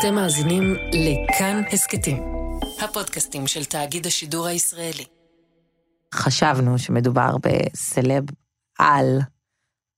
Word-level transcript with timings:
אתם 0.00 0.14
מאזינים 0.14 0.74
לכאן 0.92 1.62
הסכתים, 1.72 2.22
הפודקאסטים 2.80 3.46
של 3.46 3.64
תאגיד 3.64 4.06
השידור 4.06 4.46
הישראלי. 4.46 5.04
חשבנו 6.14 6.78
שמדובר 6.78 7.36
בסלב 7.42 8.24
על, 8.78 9.20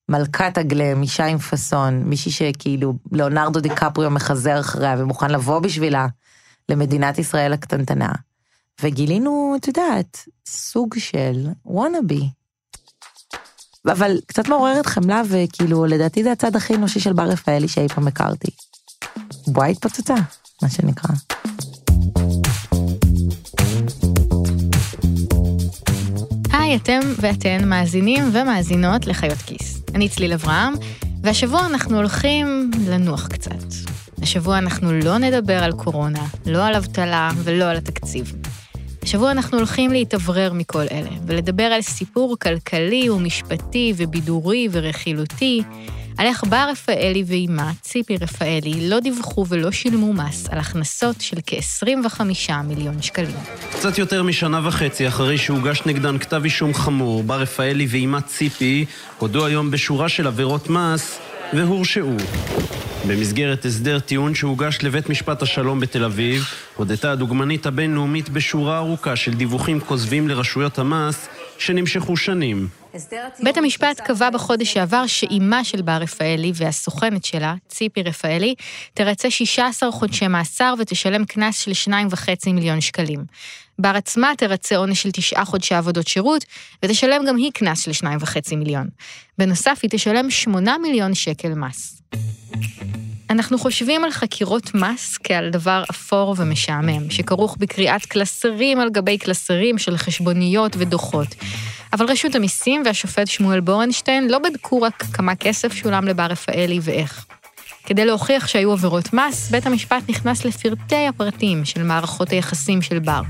מלכת 0.09 0.59
הגלם, 0.59 1.03
אישה 1.03 1.27
עם 1.27 1.39
פאסון, 1.39 2.03
מישהי 2.03 2.33
שכאילו 2.33 2.95
ליאונרדו 3.13 3.61
דיקפריו 3.61 4.11
מחזר 4.11 4.61
אחריה 4.61 4.95
ומוכן 4.99 5.31
לבוא 5.31 5.61
בשבילה 5.61 6.07
למדינת 6.69 7.19
ישראל 7.19 7.53
הקטנטנה. 7.53 8.13
וגילינו, 8.83 9.57
את 9.61 9.69
יודעת, 9.69 10.29
סוג 10.47 10.95
של 10.99 11.47
וואנאבי. 11.65 12.31
אבל 13.87 14.21
קצת 14.27 14.49
מעוררת 14.49 14.87
חמלה, 14.87 15.23
וכאילו, 15.29 15.87
לדעתי 15.87 16.25
זה 16.25 16.33
הצד 16.33 16.57
הכי 16.57 16.75
אנושי 16.75 17.01
של 17.01 17.13
בר 17.13 17.29
רפאלי 17.29 17.69
שאי 17.69 17.89
פעם 17.89 18.09
הכרתי. 18.09 18.68
בועה 19.53 19.69
התפוצצה, 19.69 20.15
מה 20.63 20.69
שנקרא. 20.71 21.15
היי, 26.53 26.77
אתם 26.77 27.01
ואתן 27.21 27.69
מאזינים 27.69 28.25
ומאזינות 28.33 29.07
לחיות 29.07 29.39
כיס. 29.39 29.83
אני 29.95 30.09
צליל 30.09 30.33
אברהם, 30.33 30.75
והשבוע 31.23 31.67
אנחנו 31.67 31.97
הולכים 31.97 32.71
לנוח 32.87 33.27
קצת. 33.27 33.65
השבוע 34.23 34.59
אנחנו 34.59 34.93
לא 34.93 35.19
נדבר 35.19 35.65
על 35.65 35.73
קורונה, 35.73 36.27
לא 36.47 36.67
על 36.67 36.75
אבטלה 36.75 37.31
ולא 37.45 37.65
על 37.65 37.77
התקציב. 37.77 38.33
השבוע 39.03 39.31
אנחנו 39.31 39.59
הולכים 39.59 39.93
להתאוורר 39.93 40.53
מכל 40.53 40.85
אלה, 40.93 41.11
ולדבר 41.27 41.63
על 41.63 41.83
סיפור 41.83 42.37
כלכלי 42.43 43.11
ומשפטי 43.11 43.93
ובידורי 43.97 44.69
ורכילותי, 44.73 45.63
על 46.19 46.27
איך 46.27 46.45
בר 46.45 46.67
רפאלי 46.71 47.25
ואימה, 47.27 47.73
ציפי 47.83 48.17
רפאלי, 48.17 48.89
לא 48.89 49.01
דיווחו 49.01 49.47
ולא 49.49 49.71
שילמו 49.71 50.13
מס 50.13 50.49
על 50.49 50.59
הכנסות 50.59 51.21
של 51.21 51.37
כ-25 51.47 52.23
מיליון 52.65 53.03
שקלים. 53.03 53.37
קצת 53.73 53.99
יותר 53.99 54.23
משנה 54.23 54.69
וחצי 54.69 55.09
אחרי 55.09 55.39
שהוגש 55.39 55.83
נגדן 55.87 56.19
כתב 56.19 56.41
אישום 56.45 56.75
חמור, 56.75 57.23
בר 57.23 57.41
רפאלי 57.41 57.87
ואימה 57.91 58.21
ציפי 58.21 58.85
הודו 59.19 59.47
היום 59.47 59.71
בשורה 59.71 60.09
של 60.09 60.27
עבירות 60.27 60.71
מס 60.71 61.19
והורשעו. 61.53 62.17
במסגרת 63.09 63.65
הסדר 63.65 63.99
טיעון 63.99 64.35
שהוגש 64.35 64.79
לבית 64.83 65.11
משפט 65.11 65.43
השלום 65.43 65.81
בתל 65.81 66.05
אביב, 66.05 66.45
הודתה 66.77 67.13
הדוגמנית 67.13 67.67
הבינלאומית 67.67 68.29
בשורה 68.29 68.79
ארוכה 68.79 69.17
של 69.17 69.35
דיווחים 69.35 69.81
כוזבים 69.81 70.29
לרשויות 70.29 70.79
המס 70.79 71.29
שנמשכו 71.59 72.17
שנים. 72.17 72.69
בית 73.43 73.57
המשפט 73.57 74.01
קבע 74.01 74.31
בחודש 74.31 74.73
שעבר 74.73 75.07
שאימה 75.07 75.65
של 75.65 75.83
בר 75.83 75.97
רפאלי 75.97 76.53
והסוכנת 76.55 77.25
שלה, 77.25 77.55
ציפי 77.69 78.03
רפאלי, 78.03 78.55
תרצה 78.95 79.31
16 79.31 79.93
חודשי 79.93 80.29
מאסר 80.29 80.75
ותשלם 80.79 81.25
קנס 81.25 81.59
של 81.59 81.91
2.5 81.91 82.53
מיליון 82.53 82.81
שקלים. 82.81 83.25
בר 83.79 83.93
עצמה 83.97 84.33
תרצה 84.37 84.77
עונש 84.77 85.03
של 85.03 85.11
תשעה 85.11 85.45
חודשי 85.45 85.75
עבודות 85.75 86.09
שירות, 86.09 86.45
ותשלם 86.83 87.25
גם 87.29 87.37
היא 87.37 87.51
קנס 87.53 87.81
של 87.81 88.07
2.5 88.07 88.57
מיליון. 88.57 88.89
בנוסף, 89.39 89.79
היא 89.83 89.91
תשלם 89.91 90.31
8 90.31 90.79
מיליון 90.79 91.15
שקל 91.15 91.55
מס. 91.55 92.03
אנחנו 93.31 93.59
חושבים 93.59 94.05
על 94.05 94.11
חקירות 94.11 94.75
מס 94.75 95.19
כעל 95.25 95.51
דבר 95.51 95.85
אפור 95.91 96.35
ומשעמם, 96.39 97.11
שכרוך 97.11 97.57
בקריאת 97.59 98.07
קלסרים 98.07 98.81
על 98.81 98.91
גבי 98.91 99.19
קלסרים 99.19 99.79
של 99.79 99.97
חשבוניות 99.97 100.77
ודוחות. 100.79 101.29
אבל 101.93 102.07
רשות 102.07 102.35
המיסים 102.35 102.83
והשופט 102.85 103.27
שמואל 103.27 103.61
בורנשטיין 103.61 104.29
לא 104.31 104.39
בדקו 104.39 104.83
רק 104.83 105.03
כמה 105.13 105.35
כסף 105.35 105.73
שולם 105.73 106.05
לבר 106.05 106.27
רפאלי 106.27 106.79
ואיך. 106.83 107.27
כדי 107.85 108.05
להוכיח 108.05 108.47
שהיו 108.47 108.73
עבירות 108.73 109.13
מס, 109.13 109.51
בית 109.51 109.67
המשפט 109.67 110.03
נכנס 110.09 110.45
לפרטי 110.45 111.07
הפרטים 111.07 111.65
של 111.65 111.83
מערכות 111.83 112.31
היחסים 112.31 112.83
של 112.83 112.99
בר. 112.99 113.23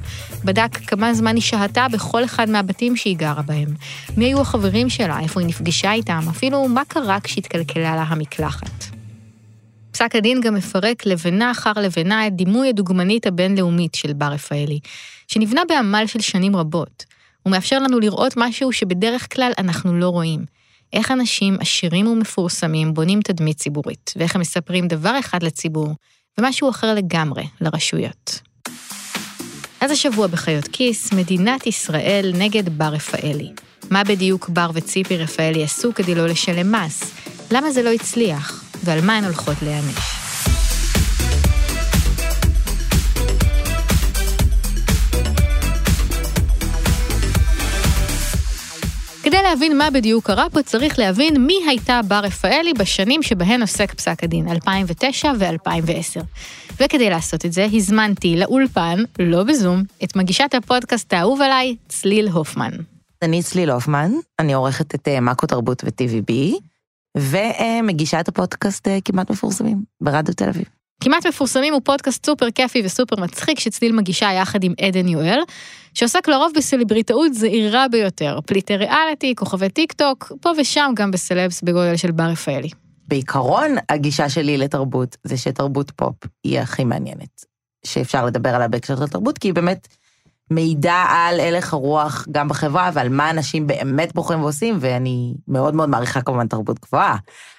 בדק 0.44 0.76
כמה 0.86 1.14
זמן 1.14 1.34
היא 1.34 1.42
שהתה 1.42 1.86
בכל 1.92 2.24
אחד 2.24 2.50
מהבתים 2.50 2.96
שהיא 2.96 3.16
גרה 3.16 3.42
בהם. 3.42 3.69
מי 4.16 4.25
היו 4.25 4.41
החברים 4.41 4.91
שלה, 4.91 5.20
איפה 5.20 5.41
היא 5.41 5.48
נפגשה 5.48 5.92
איתם, 5.92 6.20
אפילו 6.30 6.69
מה 6.69 6.82
קרה 6.88 7.20
כשהתקלקלה 7.20 7.97
לה 7.97 8.03
המקלחת. 8.03 8.97
פסק 9.98 10.16
הדין 10.16 10.41
גם 10.41 10.54
מפרק 10.54 11.06
לבנה 11.06 11.50
אחר 11.50 11.72
לבנה 11.76 12.26
את 12.26 12.36
דימוי 12.36 12.69
הדוגמנית 12.69 13.26
הבינלאומית 13.26 13.94
של 13.94 14.12
בר 14.12 14.26
רפאלי, 14.26 14.81
שנבנה 15.28 15.62
בעמל 15.69 16.04
של 16.06 16.20
שנים 16.20 16.56
רבות. 16.56 17.04
הוא 17.42 17.50
מאפשר 17.50 17.78
לנו 17.78 18.00
לראות 18.00 18.34
משהו 18.36 18.72
שבדרך 18.72 19.34
כלל 19.34 19.53
אנחנו 19.59 19.94
לא 19.94 20.09
רואים. 20.09 20.44
איך 20.92 21.10
אנשים 21.10 21.56
עשירים 21.60 22.06
ומפורסמים 22.06 22.94
בונים 22.94 23.20
תדמית 23.20 23.56
ציבורית, 23.56 24.12
ואיך 24.16 24.34
הם 24.34 24.41
מספרים 24.41 24.88
דבר 24.88 25.19
אחד 25.19 25.42
לציבור, 25.42 25.94
ומשהו 26.38 26.70
אחר 26.70 26.94
לגמרי 26.94 27.44
לרשויות. 27.60 28.41
אז 29.80 29.91
השבוע 29.91 30.26
בחיות 30.26 30.69
כיס, 30.69 31.12
מדינת 31.12 31.66
ישראל 31.66 32.32
נגד 32.34 32.69
בר 32.69 32.88
רפאלי. 32.88 33.50
מה 33.91 34.04
בדיוק 34.04 34.48
בר 34.48 34.70
וציפי 34.75 35.16
רפאלי 35.16 35.65
עשו 35.65 35.94
כדי 35.94 36.15
לא 36.15 36.26
לשלם 36.26 36.72
מס? 36.72 37.12
למה 37.50 37.70
זה 37.70 37.82
לא 37.82 37.92
הצליח? 37.92 38.67
ועל 38.84 39.00
מה 39.00 39.16
הן 39.16 39.25
הולכות 39.25 39.62
להיענש? 39.62 40.19
כדי 49.22 49.43
להבין 49.43 49.78
מה 49.78 49.91
בדיוק 49.91 50.27
קרה 50.27 50.50
פה, 50.50 50.62
צריך 50.62 50.99
להבין 50.99 51.47
מי 51.47 51.55
הייתה 51.69 52.00
בר 52.09 52.19
רפאלי 52.19 52.72
בשנים 52.72 53.22
שבהן 53.22 53.61
עוסק 53.61 53.94
פסק 53.94 54.25
הדין, 54.25 54.49
2009 54.49 55.33
ו-2010. 55.39 56.21
וכדי 56.81 57.10
לעשות 57.10 57.45
את 57.45 57.53
זה, 57.53 57.66
הזמנתי 57.72 58.37
לאולפן, 58.37 58.99
לא 59.19 59.45
בזום, 59.45 59.83
את 60.05 60.16
מגישת 60.16 60.55
הפודקאסט 60.55 61.12
האהוב 61.12 61.41
עליי, 61.41 61.77
צליל 61.89 62.28
הופמן. 62.28 62.71
אני 63.22 63.43
צליל 63.43 63.71
הופמן, 63.71 64.12
אני 64.39 64.55
עורכת 64.55 64.95
את 64.95 65.09
אה, 65.09 65.21
מאקו 65.21 65.47
תרבות 65.47 65.84
ו-TVB, 65.84 66.33
ומגישת 67.18 68.28
הפודקאסט 68.28 68.88
אה, 68.88 68.98
כמעט 69.04 69.30
מפורסמים, 69.30 69.82
ברדיו 70.00 70.34
תל 70.34 70.48
אביב. 70.48 70.64
כמעט 71.00 71.26
מפורסמים 71.26 71.74
הוא 71.74 71.82
פודקאסט 71.84 72.26
סופר 72.26 72.50
כיפי 72.50 72.82
וסופר 72.84 73.20
מצחיק 73.20 73.58
שצליל 73.58 73.92
מגישה 73.92 74.32
יחד 74.32 74.64
עם 74.64 74.74
עדן 74.80 75.08
יואל, 75.08 75.40
שעוסק 75.94 76.28
לרוב 76.28 76.52
בסלבריטאות 76.56 77.34
זעירה 77.34 77.88
ביותר, 77.88 78.38
פליטי 78.46 78.76
ריאליטי, 78.76 79.34
כוכבי 79.34 79.68
טיק 79.68 79.92
טוק, 79.92 80.32
פה 80.40 80.50
ושם 80.60 80.92
גם 80.96 81.10
בסלבס 81.10 81.62
בגודל 81.62 81.96
של 81.96 82.10
בר 82.10 82.24
רפאלי. 82.24 82.68
בעיקרון, 83.08 83.76
הגישה 83.88 84.28
שלי 84.28 84.56
לתרבות 84.56 85.16
זה 85.24 85.36
שתרבות 85.36 85.90
פופ 85.90 86.14
היא 86.44 86.60
הכי 86.60 86.84
מעניינת, 86.84 87.44
שאפשר 87.86 88.26
לדבר 88.26 88.54
עליה 88.54 88.68
בהקשר 88.68 88.96
של 88.96 89.06
תרבות, 89.06 89.38
כי 89.38 89.48
היא 89.48 89.54
באמת 89.54 89.88
מעידה 90.50 91.06
על 91.09 91.41
הלך 91.41 91.72
הרוח 91.72 92.26
גם 92.31 92.48
בחברה 92.48 92.91
ועל 92.94 93.09
מה 93.09 93.31
אנשים 93.31 93.66
באמת 93.66 94.14
בוחרים 94.14 94.42
ועושים, 94.42 94.78
ואני 94.81 95.34
מאוד 95.48 95.75
מאוד 95.75 95.88
מעריכה 95.88 96.20
כמובן 96.20 96.47
תרבות 96.48 96.81
גבוהה. 96.81 97.16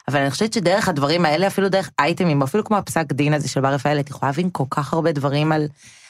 אבל 0.07 0.19
אני 0.19 0.31
חושבת 0.31 0.53
שדרך 0.53 0.89
הדברים 0.89 1.25
האלה, 1.25 1.47
אפילו 1.47 1.69
דרך 1.69 1.89
אייטמים, 1.99 2.41
אפילו 2.41 2.63
כמו 2.63 2.77
הפסק 2.77 3.13
דין 3.13 3.33
הזה 3.33 3.49
של 3.49 3.61
בר 3.61 3.73
רפאלי, 3.73 3.99
את 3.99 4.09
יכולה 4.09 4.29
להבין 4.29 4.49
כל 4.51 4.63
כך 4.69 4.93
הרבה 4.93 5.11
דברים 5.11 5.51
על, 5.51 5.67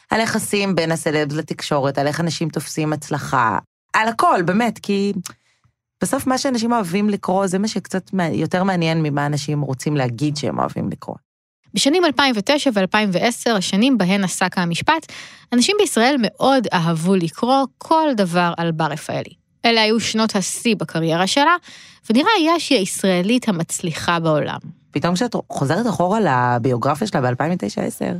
על 0.09 0.19
יחסים 0.19 0.75
בין 0.75 0.91
הסלבס 0.91 1.35
לתקשורת, 1.35 1.97
על 1.97 2.07
איך 2.07 2.19
אנשים 2.19 2.50
תופסים 2.50 2.94
הצלחה, 2.94 3.57
על 3.94 4.07
הכל, 4.07 4.41
באמת, 4.46 4.79
כי 4.79 5.13
בסוף 6.03 6.28
מה 6.28 6.38
שאנשים 6.38 6.72
אוהבים 6.72 7.09
לקרוא 7.09 7.47
זה 7.47 7.59
מה 7.59 7.67
שקצת 7.67 8.11
יותר 8.31 8.63
מעניין 8.63 9.03
ממה 9.03 9.25
אנשים 9.25 9.61
רוצים 9.61 9.97
להגיד 9.97 10.38
שהם 10.38 10.59
אוהבים 10.59 10.90
לקרוא. 10.90 11.16
בשנים 11.74 12.06
2009 12.06 12.69
ו-2010, 12.74 13.52
השנים 13.52 13.97
בהן 13.97 14.24
עסק 14.24 14.57
המשפט, 14.57 15.12
אנשים 15.53 15.75
בישראל 15.80 16.16
מאוד 16.19 16.68
אהבו 16.74 17.16
לקרוא 17.16 17.66
כל 17.78 18.09
דבר 18.18 18.53
על 18.57 18.72
בר 18.72 18.85
רפאלי. 18.85 19.34
אלה 19.66 19.81
היו 19.81 20.00
שנות 20.00 20.35
השיא 20.35 20.75
בקריירה 20.75 21.28
שלה, 21.28 21.56
ונראה 22.09 22.31
היה 22.38 22.59
שהיא 22.59 22.79
הישראלית 22.79 23.50
המצליחה 23.50 24.19
בעולם. 24.19 24.59
פתאום 24.91 25.16
כשאת 25.16 25.35
חוזרת 25.50 25.88
אחורה 25.88 26.19
לביוגרפיה 26.19 27.08
שלה 27.08 27.22
ב-2009-2010, 27.22 28.16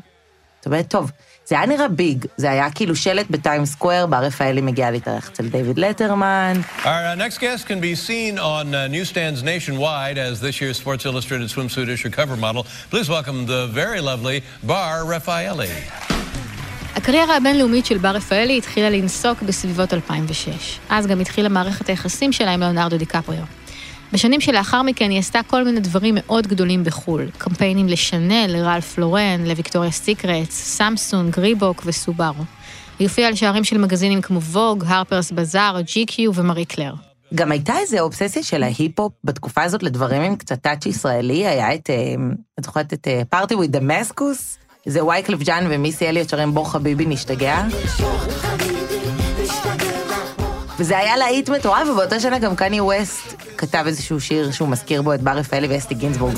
את 0.62 0.66
אומרת, 0.66 0.88
טוב, 0.88 1.12
זה 1.46 1.56
היה 1.56 1.66
נראה 1.66 1.88
big, 1.88 2.26
זה 2.38 2.52
היה 2.52 2.72
כאילו 2.72 2.96
שלט 2.96 3.26
בטיים 3.30 3.66
סקוואר, 3.66 4.06
בר 4.06 4.18
רפאלי 4.18 4.62
מגיע 4.62 4.92
להתארח 4.92 5.30
אצל 5.30 5.48
דיוויד 5.48 5.80
לטרמן. 5.80 6.54
Our 6.84 6.86
uh, 6.86 7.16
next 7.16 7.38
guest 7.40 7.68
can 7.68 7.80
be 7.82 7.96
seen 7.96 8.38
on 8.38 8.74
uh, 8.74 8.88
newsstands 8.88 9.44
nationwide 9.44 10.18
as 10.18 10.40
this 10.42 10.62
year's 10.62 10.78
Sports 10.78 11.06
Illustrated 11.06 11.50
swimsuit 11.50 11.90
issue 11.90 12.10
cover 12.10 12.38
model. 12.38 12.64
Please 12.92 13.10
welcome 13.10 13.46
the 13.46 13.68
very 13.74 14.02
lovely 14.02 14.44
Bar 14.64 15.06
Refaeli. 15.06 15.70
הקריירה 16.96 17.38
הבינלאומית 17.38 17.86
של 17.86 17.98
בר 17.98 18.10
רפאלי 18.10 18.58
התחילה 18.58 18.90
לנסוק 18.90 19.42
בסביבות 19.42 19.94
2006. 19.94 20.80
אז 20.90 21.08
גם 21.08 21.20
התחילה 21.20 21.50
מערכת 21.50 21.90
היחסים 21.90 22.32
שלה 22.32 22.52
עם 22.54 22.60
ליאונרדו 22.60 22.98
דיקפריו. 22.98 23.59
בשנים 24.14 24.42
שלאחר 24.42 24.82
מכן 24.82 25.10
היא 25.10 25.20
עשתה 25.20 25.40
כל 25.48 25.64
מיני 25.64 25.80
דברים 25.80 26.16
מאוד 26.18 26.48
גדולים 26.48 26.84
בחו"ל, 26.84 27.30
קמפיינים 27.38 27.88
לשנל, 27.88 28.46
לרלף 28.48 28.98
לורן, 28.98 29.44
לוויקטוריה 29.46 29.92
סיקרטס, 29.92 30.78
סמסונג, 30.78 31.40
ריבוק 31.40 31.82
וסובארו. 31.86 32.44
היא 33.00 33.08
הופיעה 33.08 33.28
על 33.28 33.36
שערים 33.36 33.64
של 33.64 33.78
מגזינים 33.78 34.22
כמו 34.22 34.42
ווג, 34.42 34.84
הרפרס 34.88 35.32
בזאר, 35.32 35.80
GQ 36.08 36.36
ומרי 36.36 36.66
קלר. 36.66 36.94
גם 37.36 37.52
הייתה 37.52 37.74
איזו 37.78 38.00
אובססיה 38.00 38.44
של 38.44 38.64
ההיפ-הופ 38.64 39.14
בתקופה 39.24 39.64
הזאת 39.64 39.84
לדברים 39.84 40.22
עם 40.22 40.36
קצת 40.36 40.62
טאצ' 40.62 40.86
ישראלי, 40.86 41.48
היה 41.48 41.74
את, 41.76 41.90
אה, 41.90 41.96
את 42.60 42.64
זוכרת 42.64 42.94
את 42.94 43.08
Party 43.30 43.56
with 43.56 43.72
Damascus, 43.72 44.58
זה 44.86 45.06
וייקלף 45.06 45.40
ג'אן 45.40 45.68
ומיסי 45.70 46.10
אליוט 46.10 46.30
שרים 46.30 46.54
בוא 46.54 46.72
חביבי 46.72 47.06
נשתגע. 47.06 47.64
וזה 50.80 50.98
היה 50.98 51.18
להיט 51.18 51.50
מטורף, 51.50 51.88
ובאותה 51.90 52.20
שנה 52.20 52.40
גם 52.40 52.56
קני 52.56 52.82
ווסט 52.82 53.36
כתב 53.58 53.84
איזשהו 53.88 54.20
שיר 54.20 54.52
שהוא 54.52 54.70
מזכיר 54.70 55.02
בו 55.02 55.14
את 55.14 55.22
בר 55.22 55.32
רפאלי 55.32 55.68
ואסתי 55.68 55.96
גינזבורג. 55.96 56.36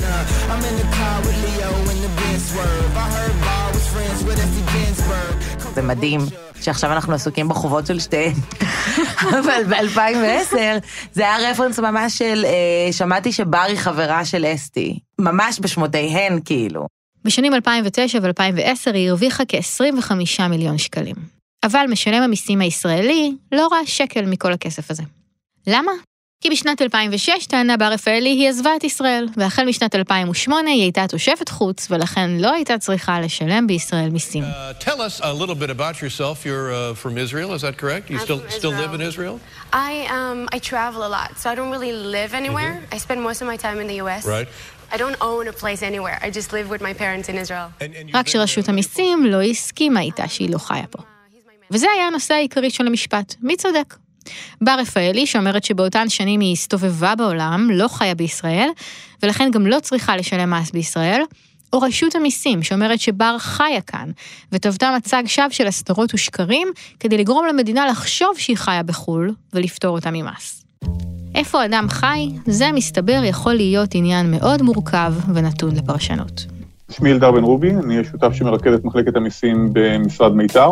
זה 5.74 5.82
מדהים 5.82 6.20
שעכשיו 6.60 6.92
אנחנו 6.92 7.14
עסוקים 7.14 7.48
בחובות 7.48 7.86
של 7.86 8.00
שתיהן, 8.00 8.32
אבל 9.40 9.62
ב-2010 9.68 10.56
זה 11.12 11.22
היה 11.22 11.50
רפרנס 11.50 11.78
ממש 11.78 12.18
של, 12.18 12.44
אה, 12.44 12.92
שמעתי 12.92 13.32
שברי 13.32 13.76
חברה 13.76 14.24
של 14.24 14.44
אסתי, 14.54 14.98
ממש 15.18 15.60
בשמותיהן 15.60 16.38
כאילו. 16.44 16.86
בשנים 17.24 17.54
2009 17.54 18.18
ו-2010 18.22 18.94
היא 18.94 19.08
הרוויחה 19.08 19.44
כ-25 19.48 20.12
מיליון 20.48 20.78
שקלים. 20.78 21.41
אבל 21.62 21.86
משלם 21.88 22.22
המיסים 22.22 22.60
הישראלי 22.60 23.32
לא 23.52 23.68
ראה 23.72 23.86
שקל 23.86 24.26
מכל 24.26 24.52
הכסף 24.52 24.90
הזה. 24.90 25.02
למה? 25.66 25.92
כי 26.42 26.50
בשנת 26.50 26.82
2006 26.82 27.46
טענה 27.46 27.76
בר 27.76 27.84
רפאלי 27.84 28.30
היא 28.30 28.48
עזבה 28.48 28.76
את 28.76 28.84
ישראל, 28.84 29.26
והחל 29.36 29.64
משנת 29.64 29.94
2008 29.94 30.70
היא 30.70 30.82
הייתה 30.82 31.06
תושבת 31.08 31.48
חוץ, 31.48 31.86
ולכן 31.90 32.30
לא 32.30 32.52
הייתה 32.52 32.78
צריכה 32.78 33.20
לשלם 33.20 33.66
בישראל 33.66 34.10
מיסים. 34.10 34.44
Uh, 34.44 34.84
tell 34.84 35.00
us 35.00 35.20
a 35.20 35.32
little 35.32 35.54
bit 35.54 35.70
about 35.70 36.02
yourself. 36.02 36.44
You're 36.46 36.72
uh, 36.72 36.94
from 36.94 37.16
Israel, 37.18 37.54
is 37.54 37.62
that 37.62 37.78
correct? 37.78 38.10
You 38.10 38.18
I'm 38.18 38.24
still 38.24 38.40
still 38.58 38.74
live 38.82 38.92
in 38.94 39.00
Israel. 39.00 39.34
I 39.72 39.92
um 40.18 40.38
I 40.56 40.58
travel 40.70 41.00
a 41.08 41.10
lot, 41.18 41.30
so 41.40 41.44
I 41.52 41.54
don't 41.58 41.72
really 41.76 41.94
live 42.18 42.30
anywhere. 42.42 42.72
I 42.94 42.98
spend 43.06 43.18
most 43.28 43.38
of 43.42 43.46
my 43.52 43.58
time 43.66 43.78
in 43.82 43.86
the 43.92 43.98
U.S. 44.04 44.22
Right. 44.36 44.48
I 44.94 44.96
don't 45.02 45.18
own 45.30 45.44
a 45.54 45.56
place 45.62 45.80
anywhere. 45.90 46.16
I 46.26 46.28
just 46.38 46.48
live 46.56 46.66
with 46.74 46.82
my 46.88 46.94
parents 47.02 47.26
in 47.32 47.36
Israel. 47.44 47.68
רק 48.14 48.28
שרשות 48.28 48.64
uh, 48.64 48.70
המיסים 48.70 49.26
לא 49.26 49.42
הסכימה 49.42 50.00
איתה 50.00 50.28
שהיא 50.28 50.50
לא 50.50 50.58
חיה 50.58 50.86
פה. 50.90 51.11
וזה 51.70 51.86
היה 51.96 52.06
הנושא 52.06 52.34
העיקרי 52.34 52.70
של 52.70 52.86
המשפט, 52.86 53.34
מי 53.42 53.56
צודק? 53.56 53.96
בר 54.60 54.76
רפאלי, 54.78 55.26
שאומרת 55.26 55.64
שבאותן 55.64 56.08
שנים 56.08 56.40
היא 56.40 56.52
הסתובבה 56.52 57.14
בעולם, 57.14 57.68
לא 57.72 57.88
חיה 57.88 58.14
בישראל, 58.14 58.68
ולכן 59.22 59.50
גם 59.52 59.66
לא 59.66 59.80
צריכה 59.80 60.16
לשלם 60.16 60.50
מס 60.50 60.70
בישראל, 60.70 61.22
או 61.72 61.78
רשות 61.78 62.14
המיסים, 62.14 62.62
שאומרת 62.62 63.00
שבר 63.00 63.36
חיה 63.38 63.80
כאן, 63.80 64.10
וטבתה 64.52 64.90
מצג 64.96 65.22
שווא 65.26 65.50
של 65.50 65.66
הסתרות 65.66 66.14
ושקרים, 66.14 66.68
כדי 67.00 67.18
לגרום 67.18 67.46
למדינה 67.46 67.86
לחשוב 67.86 68.38
שהיא 68.38 68.56
חיה 68.56 68.82
בחו"ל, 68.82 69.34
ולפטור 69.52 69.94
אותה 69.94 70.10
ממס. 70.12 70.64
איפה 71.34 71.64
אדם 71.64 71.86
חי, 71.88 72.28
זה 72.46 72.72
מסתבר 72.72 73.20
יכול 73.24 73.54
להיות 73.54 73.94
עניין 73.94 74.30
מאוד 74.30 74.62
מורכב 74.62 75.14
ונתון 75.34 75.76
לפרשנות. 75.76 76.46
שמי 76.90 77.12
אלדר 77.12 77.30
בן 77.30 77.42
רובי, 77.42 77.70
אני 77.70 77.98
השותף 77.98 78.32
שמרכז 78.32 78.74
את 78.74 78.84
מחלקת 78.84 79.16
המיסים 79.16 79.68
במשרד 79.72 80.34
מיתר. 80.34 80.70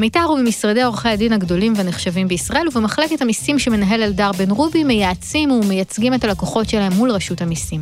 מיתר 0.00 0.20
הוא 0.20 0.38
במשרדי 0.38 0.82
עורכי 0.82 1.08
הדין 1.08 1.32
הגדולים 1.32 1.72
והנחשבים 1.76 2.28
בישראל, 2.28 2.68
ובמחלקת 2.68 3.22
המיסים 3.22 3.58
שמנהל 3.58 4.02
אלדר 4.02 4.30
בן 4.38 4.50
רובי 4.50 4.84
מייעצים 4.84 5.50
ומייצגים 5.50 6.14
את 6.14 6.24
הלקוחות 6.24 6.68
שלהם 6.68 6.92
מול 6.92 7.10
רשות 7.10 7.40
המיסים. 7.40 7.80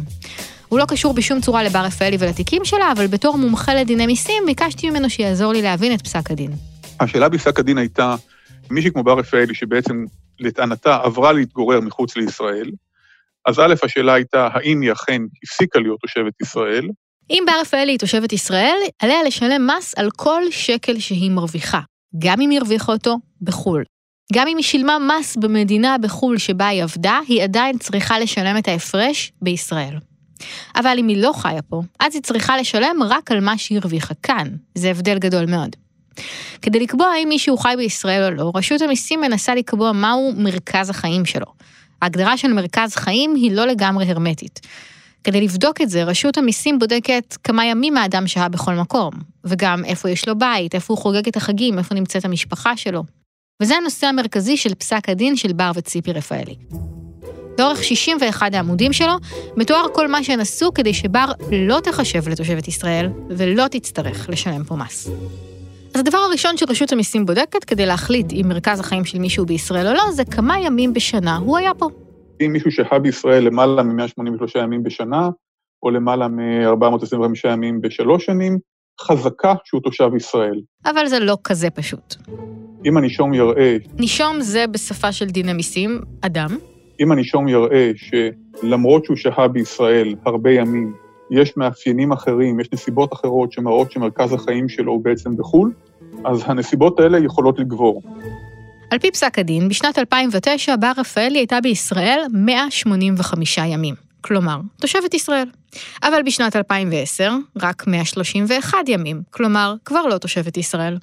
הוא 0.69 0.79
לא 0.79 0.85
קשור 0.85 1.15
בשום 1.15 1.41
צורה 1.41 1.63
לבר 1.63 1.79
רפאלי 1.79 2.17
ולתיקים 2.21 2.65
שלה, 2.65 2.93
אבל 2.93 3.07
בתור 3.07 3.39
מומחה 3.39 3.75
לדיני 3.75 4.07
מיסים, 4.07 4.43
ביקשתי 4.47 4.91
ממנו 4.91 5.11
שיעזור 5.11 5.53
לי 5.53 5.63
להבין 5.63 5.95
את 5.95 6.03
פסק 6.03 6.31
הדין. 6.31 6.51
השאלה 7.01 7.29
בפסק 7.29 7.59
הדין 7.59 7.79
הייתה, 7.79 8.15
מישהי 8.71 8.91
כמו 8.91 9.03
בר 9.03 9.19
רפאלי, 9.19 9.55
שבעצם 9.55 10.05
לטענתה 10.41 10.97
עברה 10.97 11.33
להתגורר 11.33 11.81
מחוץ 11.81 12.17
לישראל, 12.17 12.71
אז 13.47 13.59
א', 13.59 13.75
השאלה 13.83 14.15
הייתה, 14.15 14.49
האם 14.53 14.81
היא 14.81 14.93
אכן 14.93 15.23
הפסיקה 15.45 15.79
להיות 15.79 15.99
תושבת 16.01 16.41
ישראל, 16.43 16.89
אם 17.31 17.43
בר 17.47 17.61
רפאלי 17.61 17.93
היא 17.93 17.99
תושבת 17.99 18.33
ישראל, 18.33 18.77
עליה 19.03 19.23
לשלם 19.23 19.67
מס 19.67 19.95
על 19.99 20.09
כל 20.17 20.43
שקל 20.51 20.99
שהיא 20.99 21.31
מרוויחה, 21.31 21.81
גם 22.19 22.41
אם 22.41 22.51
הרוויחה 22.57 22.93
אותו 22.93 23.17
בחו"ל. 23.43 23.85
גם 24.33 24.49
אם 24.49 24.57
היא 24.57 24.65
שילמה 24.65 24.99
מס 24.99 25.37
במדינה 25.37 25.99
בחו"ל 25.99 26.39
שבה 26.39 26.69
היא 26.69 26.83
עבדה, 26.83 27.19
היא 27.29 27.43
עדיין 27.43 27.79
צריכה 27.79 28.19
לשלם 28.19 28.57
את 28.59 28.69
ההפרש 28.69 29.33
בישראל. 29.43 29.99
אבל 30.77 30.97
אם 30.99 31.09
היא 31.09 31.23
לא 31.23 31.33
חיה 31.37 31.63
פה, 31.63 31.83
אז 32.01 32.15
היא 32.15 32.23
צריכה 32.23 32.57
לשלם 32.57 32.97
רק 33.09 33.31
על 33.31 33.41
מה 33.41 33.59
שהיא 33.59 33.79
הרוויחה 33.79 34.15
כאן. 34.23 34.49
זה 34.75 34.91
הבדל 34.91 35.19
גדול 35.19 35.47
מאוד. 35.47 35.77
כדי 36.63 36.81
לקבוע 36.81 37.07
האם 37.07 37.29
מישהו 37.29 37.57
חי 37.57 37.75
בישראל 37.77 38.25
או 38.25 38.31
לא, 38.31 38.53
רשות 38.55 38.83
המיסים 38.83 39.21
מנסה 39.21 39.55
לקבוע 39.55 39.93
מהו 39.93 40.33
מרכז 40.37 40.91
החיים 40.91 41.25
שלו. 41.25 41.47
ההגדרה 42.03 42.37
של 42.37 42.53
מרכז 42.53 42.95
חיים 42.95 43.35
היא 43.35 43.53
לא 43.53 43.67
לגמרי 43.67 44.11
הרמטית. 44.11 44.61
כדי 45.25 45.41
לבדוק 45.41 45.81
את 45.81 45.91
זה, 45.91 46.05
רשות 46.05 46.39
המיסים 46.39 46.79
בודקת 46.79 47.37
כמה 47.45 47.65
ימים 47.65 47.97
האדם 47.97 48.27
שהה 48.27 48.49
בכל 48.49 48.75
מקום, 48.75 49.11
וגם 49.45 49.85
איפה 49.85 50.11
יש 50.11 50.29
לו 50.29 50.39
בית, 50.39 50.75
איפה 50.75 50.95
הוא 50.95 51.03
חוגג 51.03 51.29
את 51.29 51.37
החגים, 51.37 51.79
איפה 51.79 51.95
נמצאת 51.95 52.25
המשפחה 52.25 52.77
שלו. 52.77 53.05
וזה 53.63 53.75
הנושא 53.77 54.07
המרכזי 54.07 54.57
של 54.57 54.75
פסק 54.75 55.09
הדין 55.09 55.37
של 55.37 55.53
בר 55.53 55.71
וציפי 55.75 56.13
רפאלי. 56.13 56.55
לאורך 57.59 57.85
61 57.85 58.55
העמודים 58.55 58.93
שלו, 58.93 59.13
מתואר 59.57 59.87
כל 59.95 60.09
מה 60.09 60.25
שהן 60.25 60.41
עשו 60.41 60.75
כדי 60.75 60.95
שבר 60.95 61.25
לא 61.53 61.81
תחשב 61.81 62.29
לתושבת 62.29 62.69
ישראל 62.69 63.09
ולא 63.29 63.69
תצטרך 63.69 64.29
לשלם 64.29 64.65
פה 64.65 64.77
מס. 64.77 65.09
אז 65.95 66.01
הדבר 66.01 66.19
הראשון 66.19 66.57
שרשות 66.57 66.93
המיסים 66.93 67.27
בודקת 67.27 67.65
כדי 67.65 67.87
להחליט 67.87 68.33
אם 68.33 68.47
מרכז 68.49 68.81
החיים 68.81 69.05
של 69.05 69.19
מישהו 69.19 69.47
בישראל 69.47 69.87
או 69.87 69.93
לא, 69.93 70.13
זה 70.13 70.25
כמה 70.25 70.61
ימים 70.61 70.95
בשנה 70.95 71.37
הוא 71.37 71.59
היה 71.59 71.75
פה. 71.75 71.89
אם 72.41 72.53
מישהו 72.53 72.71
שהה 72.73 72.99
בישראל 72.99 73.45
למעלה 73.45 73.83
מ-183 73.83 74.59
ימים 74.59 74.83
בשנה, 74.83 75.29
או 75.83 75.91
למעלה 75.91 76.29
מ-425 76.29 77.49
ימים 77.53 77.81
בשלוש 77.81 78.27
שנים, 78.27 78.59
חזקה 79.01 79.55
שהוא 79.65 79.81
תושב 79.81 80.11
ישראל. 80.17 80.61
אבל 80.85 81.07
זה 81.07 81.19
לא 81.19 81.37
כזה 81.45 81.71
פשוט. 81.71 82.15
אם 82.87 82.97
הנישום 82.97 83.35
יראה, 83.35 83.77
נישום 83.99 84.41
זה 84.41 84.67
בשפה 84.67 85.13
של 85.13 85.27
דיני 85.27 85.53
מיסים, 85.53 86.01
אדם, 86.21 86.59
אם 87.01 87.13
הנישום 87.13 87.49
יראה 87.49 87.91
שלמרות 87.97 89.05
שהוא 89.05 89.17
שהה 89.17 89.49
בישראל 89.49 90.15
הרבה 90.27 90.51
ימים, 90.51 90.95
יש 91.31 91.57
מאפיינים 91.57 92.13
אחרים, 92.13 92.61
יש 92.61 92.69
נסיבות 92.73 93.13
אחרות 93.13 93.53
שמראות 93.53 93.93
שמרכז 93.93 94.33
החיים 94.33 94.69
שלו 94.69 94.93
הוא 94.93 95.05
בעצם 95.05 95.37
בחו"ל, 95.37 95.73
אז 96.25 96.43
הנסיבות 96.47 97.01
האלה 97.01 97.19
יכולות 97.19 97.59
לגבור. 97.59 98.03
על 98.91 98.99
פי 98.99 99.11
פסק 99.11 99.39
הדין, 99.39 99.69
בשנת 99.69 99.99
2009 99.99 100.77
בר 100.77 100.93
רפאלי 100.97 101.39
הייתה 101.39 101.61
בישראל 101.61 102.21
185 102.33 103.59
ימים. 103.59 103.95
כלומר, 104.21 104.61
תושבת 104.81 105.15
ישראל. 105.15 105.49
אבל 106.03 106.23
בשנת 106.27 106.57
2010, 106.57 107.33
רק 107.63 107.87
131 107.87 108.79
ימים. 108.87 109.23
כלומר, 109.31 109.75
כבר 109.85 110.03
לא 110.03 110.19
תושבת 110.19 110.57
ישראל. 110.57 110.97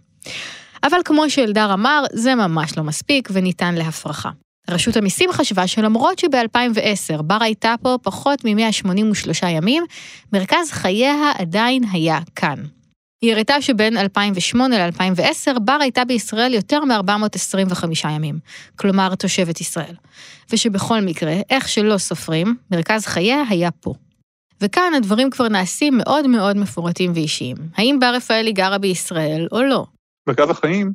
אבל 0.83 0.97
כמו 1.05 1.29
שאלדר 1.29 1.73
אמר, 1.73 2.03
זה 2.13 2.35
ממש 2.35 2.77
לא 2.77 2.83
מספיק 2.83 3.29
וניתן 3.31 3.75
להפרחה. 3.75 4.29
רשות 4.69 4.97
המיסים 4.97 5.31
חשבה 5.31 5.67
שלמרות 5.67 6.19
שב-2010 6.19 7.21
בר 7.21 7.37
הייתה 7.41 7.75
פה 7.81 7.97
פחות 8.03 8.45
מ-183 8.45 9.47
ימים, 9.47 9.83
מרכז 10.33 10.71
חייה 10.71 11.31
עדיין 11.37 11.83
היה 11.91 12.19
כאן. 12.35 12.57
היא 13.21 13.33
הראתה 13.33 13.61
שבין 13.61 13.97
2008 13.97 14.87
ל-2010 14.87 15.59
בר 15.59 15.77
הייתה 15.81 16.05
בישראל 16.05 16.53
יותר 16.53 16.85
מ-425 16.85 18.09
ימים, 18.09 18.39
כלומר 18.75 19.15
תושבת 19.15 19.61
ישראל. 19.61 19.95
ושבכל 20.51 21.01
מקרה, 21.01 21.33
איך 21.49 21.69
שלא 21.69 21.97
סופרים, 21.97 22.55
מרכז 22.71 23.05
חייה 23.05 23.43
היה 23.49 23.71
פה. 23.71 23.93
וכאן 24.61 24.93
הדברים 24.97 25.29
כבר 25.29 25.47
נעשים 25.47 25.97
מאוד 25.97 26.27
מאוד 26.27 26.57
מפורטים 26.57 27.11
ואישיים. 27.15 27.57
האם 27.77 27.97
בר 27.99 28.13
רפאלי 28.15 28.51
גרה 28.51 28.77
בישראל 28.77 29.47
או 29.51 29.63
לא? 29.63 29.85
מרכז 30.27 30.49
החיים 30.49 30.91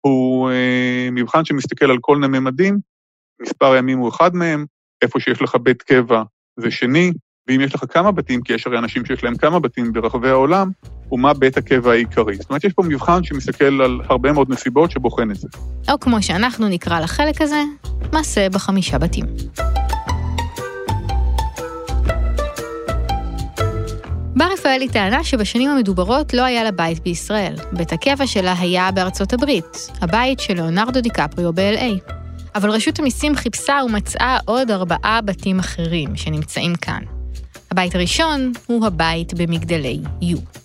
הוא 0.00 0.50
אה, 0.50 1.08
מבחן 1.12 1.44
שמסתכל 1.44 1.90
על 1.90 1.98
כל 2.00 2.24
הממדים, 2.24 2.78
מספר 3.42 3.72
הימים 3.72 3.98
הוא 3.98 4.08
אחד 4.08 4.34
מהם, 4.34 4.66
איפה 5.02 5.20
שיש 5.20 5.42
לך 5.42 5.56
בית 5.62 5.82
קבע 5.82 6.22
זה 6.56 6.70
שני, 6.70 7.12
ואם 7.48 7.60
יש 7.60 7.74
לך 7.74 7.84
כמה 7.90 8.12
בתים, 8.12 8.42
כי 8.42 8.52
יש 8.52 8.66
הרי 8.66 8.78
אנשים 8.78 9.04
שיש 9.04 9.24
להם 9.24 9.36
כמה 9.36 9.60
בתים 9.60 9.92
ברחבי 9.92 10.28
העולם, 10.28 10.70
הוא 11.14 11.20
מה 11.20 11.34
בית 11.34 11.56
הקבע 11.56 11.90
העיקרי. 11.90 12.36
זאת 12.36 12.50
אומרת, 12.50 12.64
יש 12.64 12.72
פה 12.72 12.82
מבחן 12.82 13.24
שמסתכל 13.24 13.64
על 13.64 14.00
הרבה 14.08 14.32
מאוד 14.32 14.50
נסיבות 14.50 14.90
שבוחן 14.90 15.30
את 15.30 15.36
זה. 15.36 15.48
או 15.90 16.00
כמו 16.00 16.22
שאנחנו 16.22 16.68
נקרא 16.68 17.00
לחלק 17.00 17.40
הזה, 17.40 17.62
מעשה 18.12 18.48
בחמישה 18.48 18.98
בתים. 18.98 19.24
בר 24.36 24.44
רפאלי 24.52 24.88
טענה 24.88 25.24
שבשנים 25.24 25.70
המדוברות 25.70 26.34
לא 26.34 26.42
היה 26.42 26.64
לה 26.64 26.70
בית 26.70 27.02
בישראל. 27.02 27.54
בית 27.72 27.92
הקבע 27.92 28.26
שלה 28.26 28.54
היה 28.58 28.90
בארצות 28.90 29.32
הברית, 29.32 29.90
הבית 30.00 30.40
של 30.40 30.54
ליאונרדו 30.54 31.00
דיקפריו 31.00 31.52
ב-LA. 31.52 32.12
אבל 32.54 32.70
רשות 32.70 32.98
המיסים 32.98 33.36
חיפשה 33.36 33.76
ומצאה 33.86 34.38
עוד 34.44 34.70
ארבעה 34.70 35.20
בתים 35.20 35.58
אחרים 35.58 36.16
שנמצאים 36.16 36.74
כאן. 36.74 37.02
הבית 37.70 37.94
הראשון 37.94 38.52
הוא 38.66 38.86
הבית 38.86 39.34
במגדלי 39.34 40.00
יו. 40.22 40.63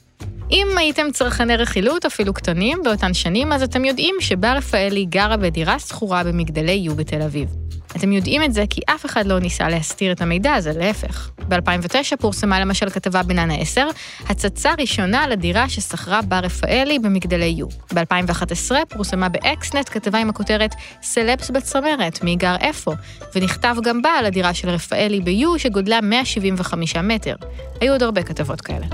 אם 0.52 0.68
הייתם 0.78 1.12
צרכני 1.12 1.56
רכילות, 1.56 2.06
אפילו 2.06 2.34
קטנים, 2.34 2.80
באותן 2.84 3.14
שנים, 3.14 3.54
אז 3.54 3.64
אתם 3.64 3.86
יודעים 3.86 4.16
שבר 4.20 4.54
רפאלי 4.58 5.06
גרה 5.06 5.38
בדירה 5.38 5.80
שכורה 5.80 6.24
במגדלי 6.24 6.72
יו 6.72 6.96
בתל 6.96 7.22
אביב. 7.22 7.50
אתם 7.96 8.12
יודעים 8.12 8.44
את 8.44 8.54
זה 8.54 8.64
כי 8.70 8.82
אף 8.86 9.06
אחד 9.06 9.26
לא 9.26 9.40
ניסה 9.40 9.70
להסתיר 9.70 10.12
את 10.12 10.22
המידע 10.22 10.54
הזה, 10.54 10.72
להפך. 10.76 11.30
ב-2009 11.48 12.18
פורסמה 12.20 12.60
למשל 12.60 12.90
כתבה 12.90 13.24
בננה 13.24 13.56
10, 13.56 13.88
הצצה 14.30 14.72
ראשונה 14.80 15.28
לדירה 15.28 15.70
ששכרה 15.70 16.22
בר 16.22 16.40
רפאלי 16.44 17.00
במגדלי 17.00 17.56
יו. 17.58 17.68
ב-2011 17.94 18.72
פורסמה 18.90 19.30
באקסנט 19.30 19.90
כתבה 19.90 20.20
עם 20.20 20.30
הכותרת 20.30 20.76
סלפס 21.02 21.50
בצמרת, 21.50 22.24
מי 22.24 22.36
גר 22.36 22.56
איפה, 22.62 22.94
ונכתב 23.36 23.76
גם 23.84 24.02
בה 24.02 24.10
על 24.10 24.26
הדירה 24.26 24.54
של 24.54 24.70
רפאלי 24.70 25.22
ביו 25.22 25.60
שגודלה 25.60 26.02
175 26.02 26.96
מטר. 26.96 27.36
היו 27.82 27.94
עוד 27.94 28.04
הרבה 28.04 28.24
כתבות 28.24 28.62
כאלה. 28.62 28.86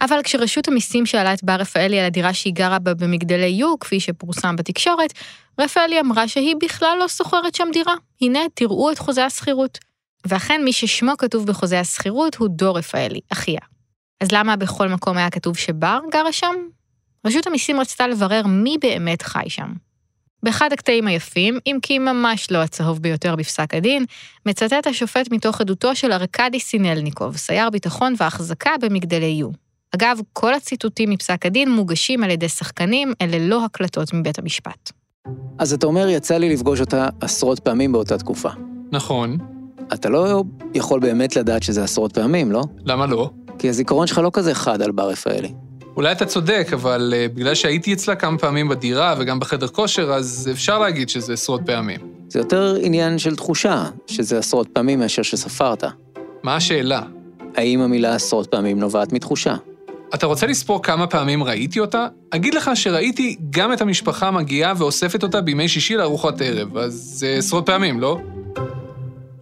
אבל 0.00 0.22
כשרשות 0.24 0.68
המיסים 0.68 1.06
שאלה 1.06 1.34
את 1.34 1.44
בר 1.44 1.54
רפאלי 1.54 1.98
על 1.98 2.06
הדירה 2.06 2.34
שהיא 2.34 2.54
גרה 2.54 2.78
בה 2.78 2.94
במגדלי 2.94 3.46
יו, 3.46 3.78
כפי 3.78 4.00
שפורסם 4.00 4.56
בתקשורת, 4.56 5.12
רפאלי 5.60 6.00
אמרה 6.00 6.28
שהיא 6.28 6.54
בכלל 6.62 6.96
לא 7.00 7.08
שוכרת 7.08 7.54
שם 7.54 7.68
דירה. 7.72 7.94
הנה, 8.20 8.40
תראו 8.54 8.92
את 8.92 8.98
חוזה 8.98 9.24
השכירות. 9.24 9.78
ואכן, 10.26 10.64
מי 10.64 10.72
ששמו 10.72 11.12
כתוב 11.18 11.46
בחוזה 11.46 11.80
השכירות 11.80 12.34
הוא 12.34 12.48
דור 12.48 12.78
רפאלי, 12.78 13.20
אחיה. 13.32 13.60
אז 14.20 14.32
למה 14.32 14.56
בכל 14.56 14.88
מקום 14.88 15.16
היה 15.16 15.30
כתוב 15.30 15.56
שבר 15.56 15.98
גרה 16.12 16.32
שם? 16.32 16.54
רשות 17.26 17.46
המיסים 17.46 17.80
רצתה 17.80 18.06
לברר 18.06 18.42
מי 18.46 18.76
באמת 18.80 19.22
חי 19.22 19.44
שם. 19.48 19.72
באחד 20.42 20.72
הקטעים 20.72 21.06
היפים, 21.06 21.58
אם 21.66 21.78
כי 21.82 21.98
ממש 21.98 22.50
לא 22.50 22.58
הצהוב 22.58 23.02
ביותר 23.02 23.36
בפסק 23.36 23.74
הדין, 23.74 24.04
מצטט 24.46 24.86
השופט 24.86 25.32
מתוך 25.32 25.60
עדותו 25.60 25.96
של 25.96 26.12
ארקדי 26.12 26.60
סינלניקוב, 26.60 27.36
סייר 27.36 27.70
ביטחון 27.70 28.14
והחזקה 28.18 28.70
במגדלי 28.80 29.26
יו. 29.26 29.65
אגב, 29.96 30.18
כל 30.32 30.54
הציטוטים 30.54 31.10
מפסק 31.10 31.46
הדין 31.46 31.72
מוגשים 31.72 32.24
על 32.24 32.30
ידי 32.30 32.48
שחקנים, 32.48 33.12
אלה 33.22 33.38
לא 33.40 33.64
הקלטות 33.64 34.14
מבית 34.14 34.38
המשפט. 34.38 34.92
אז 35.58 35.72
אתה 35.72 35.86
אומר, 35.86 36.08
יצא 36.08 36.36
לי 36.36 36.52
לפגוש 36.54 36.80
אותה 36.80 37.08
עשרות 37.20 37.60
פעמים 37.60 37.92
באותה 37.92 38.18
תקופה. 38.18 38.48
נכון. 38.92 39.38
אתה 39.94 40.08
לא 40.08 40.44
יכול 40.74 41.00
באמת 41.00 41.36
לדעת 41.36 41.62
שזה 41.62 41.84
עשרות 41.84 42.14
פעמים, 42.14 42.52
לא? 42.52 42.62
למה 42.84 43.06
לא? 43.06 43.30
כי 43.58 43.68
הזיכרון 43.68 44.06
שלך 44.06 44.18
לא 44.18 44.30
כזה 44.32 44.54
חד 44.54 44.82
על 44.82 44.90
בר 44.90 45.08
רפאלי. 45.08 45.52
אולי 45.96 46.12
אתה 46.12 46.26
צודק, 46.26 46.68
אבל 46.72 47.14
uh, 47.14 47.36
בגלל 47.36 47.54
שהייתי 47.54 47.92
אצלה 47.92 48.16
כמה 48.16 48.38
פעמים 48.38 48.68
בדירה 48.68 49.14
וגם 49.18 49.40
בחדר 49.40 49.68
כושר, 49.68 50.12
אז 50.12 50.48
אפשר 50.52 50.78
להגיד 50.78 51.08
שזה 51.08 51.32
עשרות 51.32 51.60
פעמים. 51.66 52.00
זה 52.28 52.38
יותר 52.38 52.76
עניין 52.80 53.18
של 53.18 53.36
תחושה, 53.36 53.84
שזה 54.06 54.38
עשרות 54.38 54.68
פעמים 54.72 54.98
מאשר 54.98 55.22
שספרת. 55.22 55.84
מה 56.42 56.56
השאלה? 56.56 57.02
האם 57.56 57.80
המילה 57.80 58.14
עשרות 58.14 58.46
פעמים 58.46 58.78
נובעת 58.78 59.12
מתחושה? 59.12 59.56
אתה 60.14 60.26
רוצה 60.26 60.46
לספור 60.46 60.82
כמה 60.82 61.06
פעמים 61.06 61.44
ראיתי 61.44 61.80
אותה? 61.80 62.06
אגיד 62.30 62.54
לך 62.54 62.70
שראיתי 62.74 63.36
גם 63.50 63.72
את 63.72 63.80
המשפחה 63.80 64.30
מגיעה 64.30 64.72
ואוספת 64.76 65.22
אותה 65.22 65.40
בימי 65.40 65.68
שישי 65.68 65.96
לארוחת 65.96 66.40
ערב, 66.40 66.76
אז 66.76 66.92
זה 66.92 67.34
עשרות 67.38 67.66
פעמים, 67.66 68.00
לא? 68.00 68.18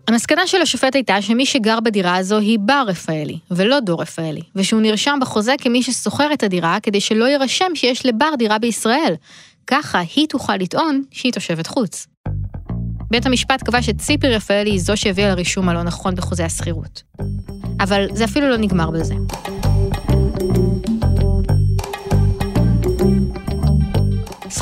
המסקנה 0.09 0.47
של 0.47 0.63
השופט 0.63 0.95
הייתה 0.95 1.23
שמי 1.23 1.47
שגר 1.47 1.81
בדירה 1.81 2.17
הזו 2.17 2.39
היא 2.39 2.59
בר 2.61 2.85
רפאלי, 2.87 3.39
ולא 3.51 3.81
דור 3.81 4.03
רפאלי, 4.03 4.41
ושהוא 4.57 4.81
נרשם 4.81 5.19
בחוזה 5.21 5.55
כמי 5.59 5.83
ששוכר 5.83 6.33
את 6.33 6.43
הדירה 6.43 6.79
כדי 6.83 7.01
שלא 7.01 7.25
יירשם 7.25 7.75
שיש 7.75 8.07
לבר 8.07 8.31
דירה 8.39 8.59
בישראל. 8.59 9.15
ככה 9.67 10.03
היא 10.17 10.29
תוכל 10.29 10.57
לטעון 10.57 11.03
שהיא 11.11 11.33
תושבת 11.33 11.67
חוץ. 11.67 12.07
בית 13.11 13.27
המשפט 13.27 13.63
קבע 13.63 13.83
שציפי 13.83 14.29
רפאלי 14.29 14.71
היא 14.71 14.81
זו 14.81 14.97
שהביאה 14.97 15.29
לרישום 15.29 15.69
הלא 15.69 15.83
נכון 15.83 16.15
בחוזה 16.15 16.45
השכירות. 16.45 17.03
אבל 17.81 18.07
זה 18.13 18.25
אפילו 18.25 18.49
לא 18.49 18.57
נגמר 18.57 18.91
בזה. 18.91 19.15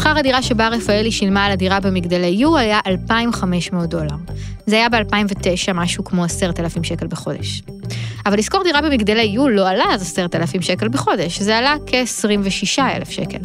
שכר 0.02 0.18
הדירה 0.18 0.42
שבה 0.42 0.68
רפאלי 0.68 1.12
שילמה 1.12 1.47
על 1.47 1.52
הדירה 1.52 1.80
במגדלי 1.80 2.26
יו 2.26 2.56
היה 2.56 2.80
2,500 2.87 3.90
דולר. 3.90 4.16
זה 4.66 4.76
היה 4.76 4.88
ב-2009 4.88 5.73
משהו 5.75 6.04
כמו 6.04 6.25
10,000 6.25 6.85
שקל 6.85 7.06
בחודש. 7.06 7.62
אבל 8.26 8.38
לשכור 8.38 8.62
דירה 8.62 8.82
במגדלי 8.82 9.23
יו 9.23 9.49
לא 9.49 9.68
עלה 9.68 9.85
אז 9.90 10.02
10,000 10.02 10.62
שקל 10.62 10.88
בחודש, 10.88 11.40
זה 11.40 11.59
עלה 11.59 11.75
כ-26,000 11.87 13.11
שקל. 13.11 13.38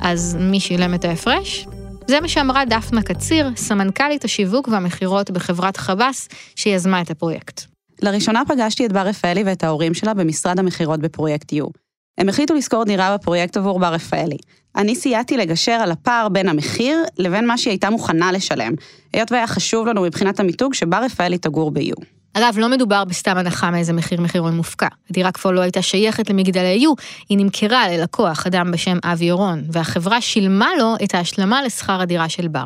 אז 0.00 0.36
מי 0.40 0.60
שילם 0.60 0.94
את 0.94 1.04
ההפרש? 1.04 1.66
זה 2.08 2.20
מה 2.20 2.28
שאמרה 2.28 2.64
דפנה 2.64 3.02
קציר, 3.02 3.50
סמנכ"לית 3.56 4.24
השיווק 4.24 4.68
והמכירות 4.68 5.30
בחברת 5.30 5.76
חב"ס, 5.76 6.28
שיזמה 6.56 7.00
את 7.00 7.10
הפרויקט. 7.10 7.62
לראשונה 8.02 8.42
פגשתי 8.48 8.86
את 8.86 8.92
בר 8.92 9.06
רפאלי 9.06 9.42
ואת 9.46 9.64
ההורים 9.64 9.94
שלה 9.94 10.14
במשרד 10.14 10.58
המכירות 10.58 11.00
בפרויקט 11.00 11.52
יו. 11.52 11.81
הם 12.18 12.28
החליטו 12.28 12.54
לשכור 12.54 12.84
דירה 12.84 13.16
בפרויקט 13.16 13.56
עבור 13.56 13.78
בר 13.78 13.92
רפאלי. 13.92 14.36
אני 14.76 14.94
סייעתי 14.94 15.36
לגשר 15.36 15.72
על 15.72 15.90
הפער 15.90 16.28
בין 16.28 16.48
המחיר 16.48 16.98
לבין 17.18 17.46
מה 17.46 17.58
שהיא 17.58 17.70
הייתה 17.70 17.90
מוכנה 17.90 18.32
לשלם, 18.32 18.72
היות 19.12 19.32
והיה 19.32 19.46
חשוב 19.46 19.86
לנו 19.86 20.02
מבחינת 20.02 20.40
המיתוג 20.40 20.74
שבר 20.74 21.02
רפאלי 21.04 21.38
תגור 21.38 21.70
ביו. 21.70 21.94
אגב, 22.34 22.54
לא 22.58 22.68
מדובר 22.68 23.04
בסתם 23.04 23.36
הנחה 23.36 23.70
מאיזה 23.70 23.92
מחיר 23.92 24.20
מחירון 24.20 24.56
מופקע. 24.56 24.86
הדירה 25.10 25.32
כבר 25.32 25.50
לא 25.50 25.60
הייתה 25.60 25.82
שייכת 25.82 26.30
למגדלי 26.30 26.78
יו, 26.80 26.92
היא 27.28 27.38
נמכרה 27.38 27.88
ללקוח, 27.88 28.46
אדם 28.46 28.70
בשם 28.70 28.98
אבי 29.04 29.30
אורון, 29.30 29.64
והחברה 29.72 30.20
שילמה 30.20 30.68
לו 30.78 30.94
את 31.04 31.14
ההשלמה 31.14 31.62
לשכר 31.62 32.00
הדירה 32.00 32.28
של 32.28 32.48
בר. 32.48 32.64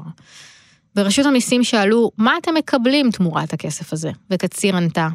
ברשות 0.94 1.26
המיסים 1.26 1.64
שאלו, 1.64 2.10
מה 2.18 2.32
אתם 2.42 2.54
מקבלים 2.54 3.10
תמורת 3.10 3.52
הכסף 3.52 3.92
הזה? 3.92 4.10
וקציר 4.30 4.76
ענתה, 4.76 5.08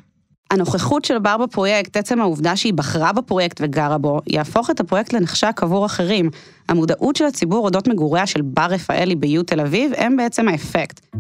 הנוכחות 0.52 1.06
של 1.06 1.20
בר 1.20 1.38
בפרויקט, 1.38 1.98
עצם 1.98 2.22
העובדה 2.22 2.56
שהיא 2.56 2.74
בחרה 2.74 3.14
בפרויקט 3.14 3.62
וגרה 3.62 3.98
בו, 3.98 4.20
יהפוך 4.28 4.70
את 4.70 4.80
הפרויקט 4.80 5.14
לנחשק 5.14 5.60
עבור 5.64 5.86
אחרים. 5.86 6.30
המודעות 6.70 7.16
של 7.16 7.26
הציבור 7.26 7.66
אודות 7.66 7.88
מגוריה 7.88 8.28
של 8.28 8.42
בר 8.42 8.66
רפאלי 8.66 9.16
ביו 9.16 9.44
תל 9.44 9.60
אביב, 9.60 9.92
הם 9.98 10.18
בעצם 10.18 10.48
האפקט. 10.48 11.16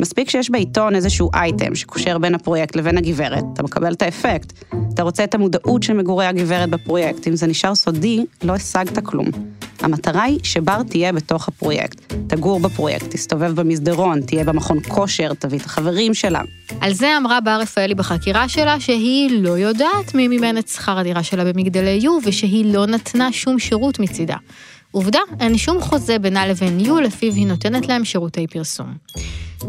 מספיק 0.00 0.30
שיש 0.30 0.50
בעיתון 0.50 0.94
איזשהו 0.94 1.30
אייטם 1.34 1.74
שקושר 1.74 2.18
בין 2.18 2.34
הפרויקט 2.34 2.76
לבין 2.76 2.98
הגברת, 2.98 3.44
אתה 3.52 3.62
מקבל 3.62 3.92
את 3.92 4.02
האפקט. 4.02 4.52
אתה 4.94 5.02
רוצה 5.02 5.24
את 5.24 5.34
המודעות 5.34 5.82
של 5.82 5.92
מגורי 5.92 6.26
הגברת 6.26 6.70
בפרויקט, 6.70 7.28
אם 7.28 7.36
זה 7.36 7.46
נשאר 7.46 7.74
סודי, 7.74 8.24
לא 8.42 8.54
השגת 8.54 8.98
כלום. 9.04 9.26
המטרה 9.80 10.22
היא 10.22 10.38
שבר 10.42 10.82
תהיה 10.82 11.12
בתוך 11.12 11.48
הפרויקט. 11.48 12.14
תגור 12.26 12.60
בפרויקט, 12.60 13.06
תסתובב 13.10 13.60
במסדרון, 13.60 14.20
תהיה 14.20 14.44
במכון 14.44 14.78
כושר, 14.88 15.34
תביא 15.34 15.58
את 15.58 15.64
החברים 15.64 16.14
שלה. 16.14 16.40
על 16.80 16.92
זה 16.92 17.16
אמרה 17.16 17.40
בר 17.40 17.58
רפאלי 17.60 17.94
בחקירה 17.94 18.48
שלה 18.48 18.80
שהיא 18.80 19.30
לא 19.42 19.58
יודעת 19.58 20.14
מי 20.14 20.28
מימן 20.28 20.58
את 20.58 20.68
שכר 20.68 20.98
הדירה 20.98 21.22
שלה 21.22 21.44
במגדלי 21.44 21.98
יו, 22.02 22.18
ושהיא 22.24 22.74
לא 22.74 22.86
נתנה 22.86 23.32
שום 23.32 23.58
שירות 23.58 23.98
מצידה. 23.98 24.36
עובדה, 24.96 25.18
אין 25.40 25.58
שום 25.58 25.80
חוזה 25.80 26.18
בינה 26.18 26.46
לבין 26.46 26.80
יו 26.80 27.00
לפיו 27.00 27.32
היא 27.32 27.46
נותנת 27.46 27.88
להם 27.88 28.04
שירותי 28.04 28.46
פרסום. 28.46 28.94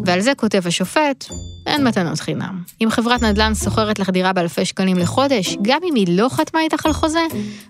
ועל 0.06 0.22
זה 0.22 0.36
כותב 0.36 0.68
השופט, 0.68 1.26
אין 1.66 1.88
מתנות 1.88 2.20
חינם. 2.20 2.64
אם 2.82 2.90
חברת 2.90 3.22
נדל"ן 3.22 3.56
שוכרת 3.56 4.00
לך 4.00 4.10
דירה 4.10 4.34
באלפי 4.34 4.66
שקלים 4.66 4.98
לחודש, 4.98 5.58
גם 5.62 5.80
אם 5.90 5.96
היא 5.96 6.08
לא 6.10 6.30
חתמה 6.30 6.62
איתך 6.62 6.86
על 6.86 6.94
חוזה, 6.94 7.20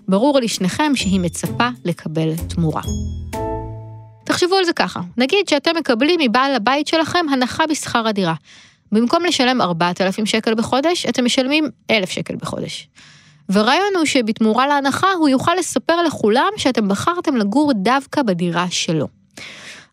ברור 0.08 0.40
לשניכם 0.40 0.96
שהיא 0.96 1.20
מצפה 1.20 1.68
לקבל 1.84 2.36
תמורה. 2.36 2.82
תחשבו 4.24 4.54
על 4.54 4.64
זה 4.64 4.72
ככה, 4.72 5.00
נגיד 5.16 5.48
שאתם 5.48 5.76
מקבלים 5.78 6.20
מבעל 6.22 6.54
הבית 6.54 6.86
שלכם 6.86 7.26
הנחה 7.32 7.66
בשכר 7.66 8.08
הדירה. 8.08 8.34
במקום 8.92 9.24
לשלם 9.24 9.60
4,000 9.60 10.26
שקל 10.26 10.54
בחודש, 10.54 11.06
אתם 11.06 11.24
משלמים 11.24 11.68
1,000 11.90 12.10
שקל 12.10 12.36
בחודש. 12.36 12.88
והרעיון 13.48 13.96
הוא 13.96 14.04
שבתמורה 14.04 14.66
להנחה 14.66 15.12
הוא 15.12 15.28
יוכל 15.28 15.54
לספר 15.58 16.02
לכולם 16.02 16.50
שאתם 16.56 16.88
בחרתם 16.88 17.36
לגור 17.36 17.72
דווקא 17.72 18.22
בדירה 18.22 18.66
שלו. 18.70 19.08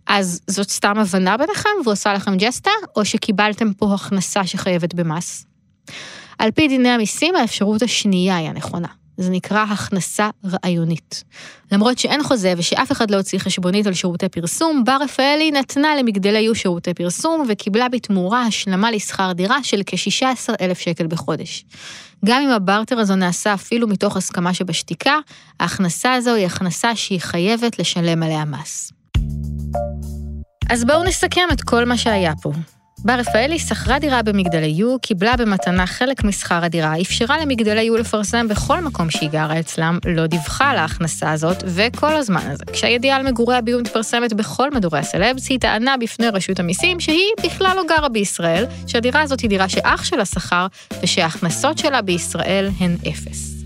אז 0.08 0.42
זאת 0.48 0.70
סתם 0.70 0.94
הבנה 0.98 1.38
ביניכם 1.38 1.70
והוא 1.84 1.92
עושה 1.92 2.14
לכם 2.14 2.38
ג'סטה, 2.38 2.72
או 2.96 3.06
שקיבלתם 3.06 3.74
פה 3.74 3.94
הכנסה 3.94 4.46
שחייבת 4.46 4.94
במס? 4.94 5.46
על 6.40 6.52
פי 6.52 6.68
דיני 6.68 6.90
המיסים, 6.90 7.36
האפשרות 7.36 7.82
השנייה 7.82 8.38
היא 8.38 8.50
הנכונה. 8.50 8.88
זה 9.18 9.30
נקרא 9.30 9.66
הכנסה 9.70 10.30
רעיונית. 10.46 11.24
למרות 11.72 11.98
שאין 12.00 12.24
חוזה 12.24 12.54
ושאף 12.58 12.92
אחד 12.92 13.12
לא 13.12 13.18
הוציא 13.18 13.40
חשבונית 13.40 13.88
על 13.88 13.94
שירותי 13.94 14.30
פרסום, 14.30 14.84
בר 14.84 14.98
רפאלי 15.02 15.52
נתנה 15.52 15.96
למגדלי 15.96 16.40
יו 16.40 16.56
שירותי 16.56 16.94
פרסום 16.94 17.46
וקיבלה 17.50 17.90
בתמורה 17.90 18.42
השלמה 18.42 18.92
לשכר 18.92 19.32
דירה 19.32 19.64
של 19.64 19.82
כ-16,000 19.86 20.76
שקל 20.80 21.08
בחודש. 21.08 21.66
גם 22.26 22.42
אם 22.42 22.50
הברטר 22.50 23.00
הזו 23.00 23.16
נעשה 23.16 23.54
אפילו 23.54 23.88
מתוך 23.88 24.18
הסכמה 24.18 24.54
שבשתיקה, 24.54 25.18
ההכנסה 25.60 26.14
הזו 26.14 26.34
היא 26.34 26.46
הכנסה 26.46 26.96
שהיא 26.96 27.20
חייבת 27.20 27.80
לשלם 27.80 28.24
עליה 28.24 28.46
מס. 28.46 28.92
אז 30.70 30.86
בואו 30.86 31.04
נסכם 31.04 31.48
את 31.52 31.62
כל 31.62 31.86
מה 31.86 31.98
שהיה 31.98 32.34
פה. 32.42 32.52
בר 33.06 33.14
רפאלי 33.14 33.60
שכרה 33.60 34.00
דירה 34.00 34.24
במגדלי 34.24 34.68
יו, 34.68 35.00
קיבלה 35.00 35.38
במתנה 35.38 35.88
חלק 35.88 36.24
משכר 36.24 36.64
הדירה, 36.64 37.02
אפשרה 37.02 37.38
למגדלי 37.38 37.82
יו 37.82 37.98
לפרסם 37.98 38.48
בכל 38.48 38.82
מקום 38.82 39.10
שהיא 39.10 39.30
גרה 39.30 39.60
אצלם, 39.60 40.00
לא 40.06 40.28
דיווחה 40.28 40.70
על 40.70 40.78
ההכנסה 40.78 41.32
הזאת, 41.32 41.64
וכל 41.66 42.16
הזמן 42.16 42.42
הזה, 42.52 42.64
כשהידיעה 42.74 43.18
על 43.18 43.28
מגורי 43.28 43.56
הביום 43.56 43.82
מתפרסמת 43.82 44.34
בכל 44.34 44.72
מדורי 44.72 45.00
הסלבס, 45.00 45.50
היא 45.50 45.60
טענה 45.60 45.98
בפני 45.98 46.30
רשות 46.30 46.60
המיסים 46.60 47.00
שהיא 47.00 47.32
בכלל 47.44 47.74
לא 47.76 47.84
גרה 47.88 48.10
בישראל, 48.10 48.66
שהדירה 48.88 49.22
הזאת 49.22 49.40
היא 49.40 49.50
דירה 49.50 49.70
שאח 49.70 50.04
שלה 50.04 50.26
שכר, 50.26 50.68
ושההכנסות 51.04 51.78
שלה 51.78 52.02
בישראל 52.02 52.70
הן 52.80 52.96
אפס. 53.10 53.64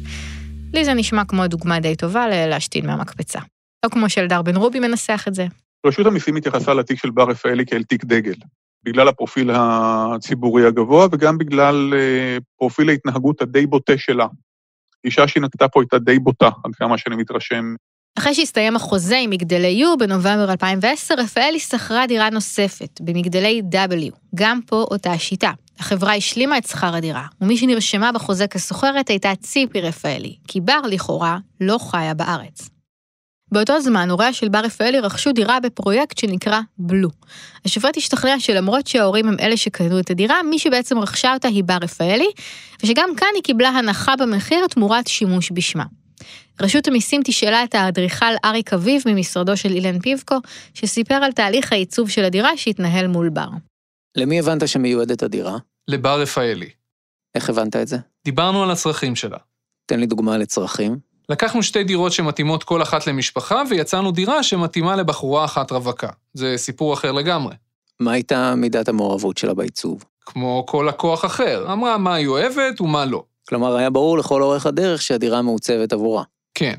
לי 0.73 0.85
זה 0.85 0.93
נשמע 0.93 1.25
כמו 1.25 1.47
דוגמה 1.47 1.79
די 1.79 1.95
טובה 1.95 2.27
ללהשתין 2.27 2.85
מהמקפצה. 2.85 3.39
לא 3.85 3.89
כמו 3.89 4.09
שאלדר 4.09 4.41
בן 4.41 4.55
רובי 4.55 4.79
מנסח 4.79 5.25
את 5.27 5.35
זה. 5.35 5.45
רשות 5.85 6.05
המיסים 6.05 6.35
התייחסה 6.35 6.73
לתיק 6.73 6.99
של 6.99 7.09
בר 7.09 7.29
רפאלי 7.29 7.65
כאל 7.65 7.83
תיק 7.83 8.05
דגל. 8.05 8.33
בגלל 8.83 9.07
הפרופיל 9.07 9.51
הציבורי 9.53 10.65
הגבוה 10.65 11.07
וגם 11.11 11.37
בגלל 11.37 11.93
אה, 11.93 12.37
פרופיל 12.57 12.89
ההתנהגות 12.89 13.41
הדי 13.41 13.65
בוטה 13.65 13.97
שלה. 13.97 14.27
אישה 15.05 15.27
שהיא 15.27 15.43
נקטה 15.43 15.67
פה 15.67 15.81
הייתה 15.81 15.99
די 15.99 16.19
בוטה, 16.19 16.49
עד 16.65 16.75
כמה 16.75 16.97
שאני 16.97 17.15
מתרשם. 17.15 17.75
אחרי 18.17 18.33
שהסתיים 18.33 18.75
החוזה 18.75 19.17
עם 19.17 19.29
מגדלי 19.29 19.83
U 19.83 19.97
בנובמבר 19.99 20.51
2010, 20.51 21.15
רפאלי 21.17 21.59
שכרה 21.59 22.07
דירה 22.07 22.29
נוספת 22.29 23.01
במגדלי 23.01 23.61
W, 23.71 24.15
גם 24.35 24.59
פה 24.65 24.85
אותה 24.91 25.17
שיטה. 25.17 25.51
החברה 25.79 26.15
השלימה 26.15 26.57
את 26.57 26.67
שכר 26.67 26.95
הדירה, 26.95 27.25
ומי 27.41 27.57
שנרשמה 27.57 28.11
בחוזה 28.11 28.47
כשוכרת 28.47 29.09
הייתה 29.09 29.35
ציפי 29.35 29.81
רפאלי, 29.81 30.35
כי 30.47 30.61
בר 30.61 30.81
לכאורה 30.89 31.37
לא 31.61 31.77
חיה 31.91 32.13
בארץ. 32.13 32.69
באותו 33.51 33.81
זמן, 33.81 34.09
הוריה 34.09 34.33
של 34.33 34.49
בר 34.49 34.59
רפאלי 34.59 34.99
רכשו 34.99 35.31
דירה 35.31 35.59
בפרויקט 35.59 36.17
שנקרא 36.17 36.59
בלו. 36.77 37.09
השופט 37.65 37.97
השתכנע 37.97 38.39
שלמרות 38.39 38.87
שההורים 38.87 39.27
הם 39.27 39.35
אלה 39.39 39.57
שקנו 39.57 39.99
את 39.99 40.09
הדירה, 40.09 40.43
מי 40.43 40.59
שבעצם 40.59 40.99
רכשה 40.99 41.33
אותה 41.33 41.47
היא 41.47 41.63
בר 41.63 41.77
רפאלי, 41.81 42.29
ושגם 42.83 43.09
כאן 43.17 43.27
היא 43.35 43.43
קיבלה 43.43 43.69
הנחה 43.69 44.15
במחיר 44.15 44.67
תמורת 44.67 45.07
שימוש 45.07 45.51
בשמה. 45.53 45.83
רשות 46.61 46.87
המיסים 46.87 47.21
תשאלה 47.25 47.63
את 47.63 47.75
האדריכל 47.75 48.33
אריק 48.45 48.73
אביב 48.73 49.01
ממשרדו 49.05 49.57
של 49.57 49.69
אילן 49.69 49.99
פיבקו, 49.99 50.35
שסיפר 50.73 51.13
על 51.15 51.31
תהליך 51.31 51.73
העיצוב 51.73 52.09
של 52.09 52.23
הדירה 52.23 52.57
שהתנהל 52.57 53.07
מול 53.07 53.29
בר. 53.29 53.49
למי 54.17 54.39
הבנת 54.39 54.67
שמיועדת 54.67 55.23
הדירה? 55.23 55.57
לבר 55.87 56.21
רפאלי. 56.21 56.69
איך 57.35 57.49
הבנת 57.49 57.75
את 57.75 57.87
זה? 57.87 57.97
דיברנו 58.25 58.63
על 58.63 58.71
הצרכים 58.71 59.15
שלה. 59.15 59.37
תן 59.85 59.99
לי 59.99 60.05
דוגמה 60.05 60.37
לצרכים. 60.37 61.08
לקחנו 61.29 61.63
שתי 61.63 61.83
דירות 61.83 62.11
שמתאימות 62.11 62.63
כל 62.63 62.81
אחת 62.81 63.07
למשפחה, 63.07 63.63
ויצרנו 63.69 64.11
דירה 64.11 64.43
שמתאימה 64.43 64.95
לבחורה 64.95 65.45
אחת 65.45 65.71
רווקה. 65.71 66.09
זה 66.33 66.53
סיפור 66.57 66.93
אחר 66.93 67.11
לגמרי. 67.11 67.55
מה 67.99 68.11
הייתה 68.11 68.55
מידת 68.55 68.89
המעורבות 68.89 69.37
שלה 69.37 69.53
בעיצוב? 69.53 70.03
כמו 70.25 70.63
כל 70.67 70.85
לקוח 70.89 71.25
אחר, 71.25 71.73
אמרה 71.73 71.97
מה 71.97 72.13
היא 72.13 72.27
אוהבת 72.27 72.81
ומה 72.81 73.05
לא. 73.05 73.23
כלומר, 73.49 73.75
היה 73.75 73.89
ברור 73.89 74.17
לכל 74.17 74.41
אורך 74.43 74.65
הדרך 74.65 75.01
שהדירה 75.01 75.41
מעוצבת 75.41 75.93
עבורה. 75.93 76.23
כן. 76.53 76.73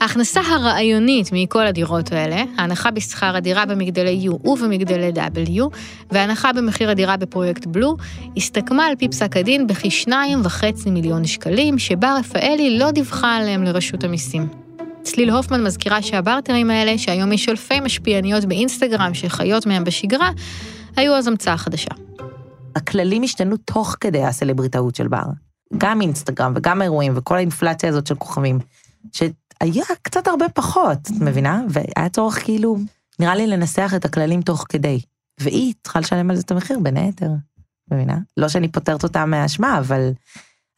ההכנסה 0.00 0.40
הרעיונית 0.40 1.30
מכל 1.32 1.66
הדירות 1.66 2.12
האלה, 2.12 2.44
ההנחה 2.58 2.90
בשכר 2.90 3.36
הדירה 3.36 3.66
במגדלי 3.66 4.28
U 4.28 4.48
ובמגדלי 4.48 5.12
W, 5.12 5.76
וההנחה 6.10 6.52
במחיר 6.52 6.90
הדירה 6.90 7.16
בפרויקט 7.16 7.66
בלו, 7.66 7.96
הסתכמה 8.36 8.86
על 8.86 8.96
פי 8.96 9.08
פסק 9.08 9.36
הדין 9.36 9.66
בכ-2.5 9.66 10.90
מיליון 10.90 11.24
שקלים, 11.24 11.78
שבה 11.78 12.14
רפאלי 12.18 12.78
לא 12.78 12.90
דיווחה 12.90 13.36
עליהם 13.36 13.62
לרשות 13.62 14.04
המיסים. 14.04 14.48
צליל 15.02 15.30
הופמן 15.30 15.64
מזכירה 15.64 16.02
שהברטרים 16.02 16.70
האלה, 16.70 16.98
שהיום 16.98 17.32
יש 17.32 17.48
אלפי 17.48 17.80
משפיעניות 17.80 18.44
באינסטגרם 18.44 19.14
שחיות 19.14 19.66
מהם 19.66 19.84
בשגרה, 19.84 20.30
היו 20.96 21.14
אז 21.14 21.26
המצאה 21.26 21.56
חדשה. 21.56 21.90
הכללים 22.76 23.22
השתנו 23.22 23.56
תוך 23.56 23.96
כדי 24.00 24.24
הסלבריטאות 24.24 24.94
של 24.94 25.08
בר. 25.08 25.24
גם 25.78 26.00
אינסטגרם 26.00 26.52
וגם 26.56 26.82
אירועים 26.82 27.12
וכל 27.16 27.36
האינפלציה 27.36 27.88
הזאת 27.88 28.06
של 28.06 28.14
כוכבים. 28.14 28.58
שהיה 29.62 29.84
קצת 30.02 30.28
הרבה 30.28 30.48
פחות, 30.48 30.98
את 30.98 31.20
מבינה? 31.20 31.62
והיה 31.68 32.08
צורך 32.08 32.44
כאילו, 32.44 32.76
נראה 33.18 33.34
לי 33.34 33.46
לנסח 33.46 33.92
את 33.96 34.04
הכללים 34.04 34.42
תוך 34.42 34.66
כדי. 34.68 35.00
והיא 35.40 35.74
צריכה 35.82 36.00
לשלם 36.00 36.30
על 36.30 36.36
זה 36.36 36.42
את 36.42 36.50
המחיר, 36.50 36.78
בין 36.78 36.96
היתר, 36.96 37.30
מבינה? 37.92 38.18
לא 38.36 38.48
שאני 38.48 38.68
פוטרת 38.68 39.02
אותה 39.02 39.24
מהאשמה, 39.24 39.78
אבל 39.78 40.10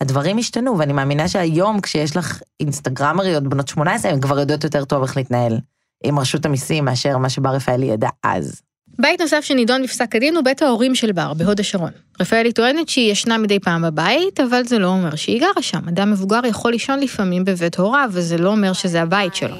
הדברים 0.00 0.38
השתנו, 0.38 0.78
ואני 0.78 0.92
מאמינה 0.92 1.28
שהיום 1.28 1.80
כשיש 1.80 2.16
לך 2.16 2.42
אינסטגרמריות 2.60 3.42
בנות 3.42 3.68
18, 3.68 4.12
הן 4.12 4.20
כבר 4.20 4.38
יודעות 4.38 4.64
יותר 4.64 4.84
טוב 4.84 5.02
איך 5.02 5.16
להתנהל 5.16 5.58
עם 6.04 6.18
רשות 6.18 6.46
המיסים 6.46 6.84
מאשר 6.84 7.18
מה 7.18 7.28
שבר 7.28 7.50
רפאלי 7.50 7.86
ידע 7.86 8.08
אז. 8.22 8.62
בית 8.98 9.20
נוסף 9.20 9.40
שנידון 9.40 9.82
בפסק 9.82 10.16
הדין 10.16 10.36
הוא 10.36 10.44
בית 10.44 10.62
ההורים 10.62 10.94
של 10.94 11.12
בר, 11.12 11.34
בהוד 11.34 11.60
השרון. 11.60 11.90
רפאלי 12.20 12.52
טוענת 12.52 12.88
שהיא 12.88 13.12
ישנה 13.12 13.38
מדי 13.38 13.60
פעם 13.60 13.82
בבית, 13.82 14.40
אבל 14.40 14.64
זה 14.64 14.78
לא 14.78 14.86
אומר 14.86 15.16
שהיא 15.16 15.40
גרה 15.40 15.62
שם. 15.62 15.88
אדם 15.88 16.12
מבוגר 16.12 16.40
יכול 16.46 16.72
לישון 16.72 17.00
לפעמים 17.00 17.44
בבית 17.44 17.78
הוריו, 17.78 18.10
וזה 18.12 18.38
לא 18.38 18.50
אומר 18.50 18.72
שזה 18.72 19.02
הבית 19.02 19.34
שלו. 19.34 19.56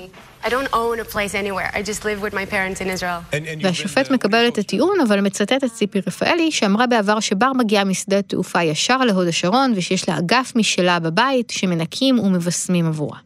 והשופט 3.63 4.11
מקבל 4.11 4.49
את 4.49 4.59
הטיעון, 4.59 5.01
אבל 5.01 5.21
מצטט 5.21 5.65
את 5.65 5.73
ציפי 5.73 6.01
רפאלי, 6.07 6.53
שאמרה 6.53 6.87
בעבר 6.87 7.21
שבר 7.21 7.53
מגיעה 7.53 7.85
משדה 7.85 8.23
תעופה 8.23 8.63
ישר 8.63 8.99
להוד 8.99 9.29
השרון, 9.29 9.73
ושיש 9.77 10.09
לה 10.09 10.19
אגף 10.19 10.53
משלה 10.57 10.99
בבית, 10.99 11.51
שמנקים 11.51 12.19
ומבשמים 12.19 12.87
עבורה. 12.87 13.19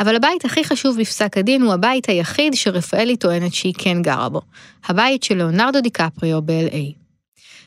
אבל 0.00 0.16
הבית 0.16 0.44
הכי 0.44 0.64
חשוב 0.64 1.00
בפסק 1.00 1.36
הדין 1.36 1.62
הוא 1.62 1.72
הבית 1.72 2.08
היחיד 2.08 2.54
שרפאלי 2.54 3.16
טוענת 3.16 3.54
שהיא 3.54 3.74
כן 3.78 4.02
גרה 4.02 4.28
בו, 4.28 4.40
הבית 4.88 5.22
של 5.22 5.36
ליאונרדו 5.36 5.80
דיקפריו 5.80 6.42
ב-LA. 6.42 7.00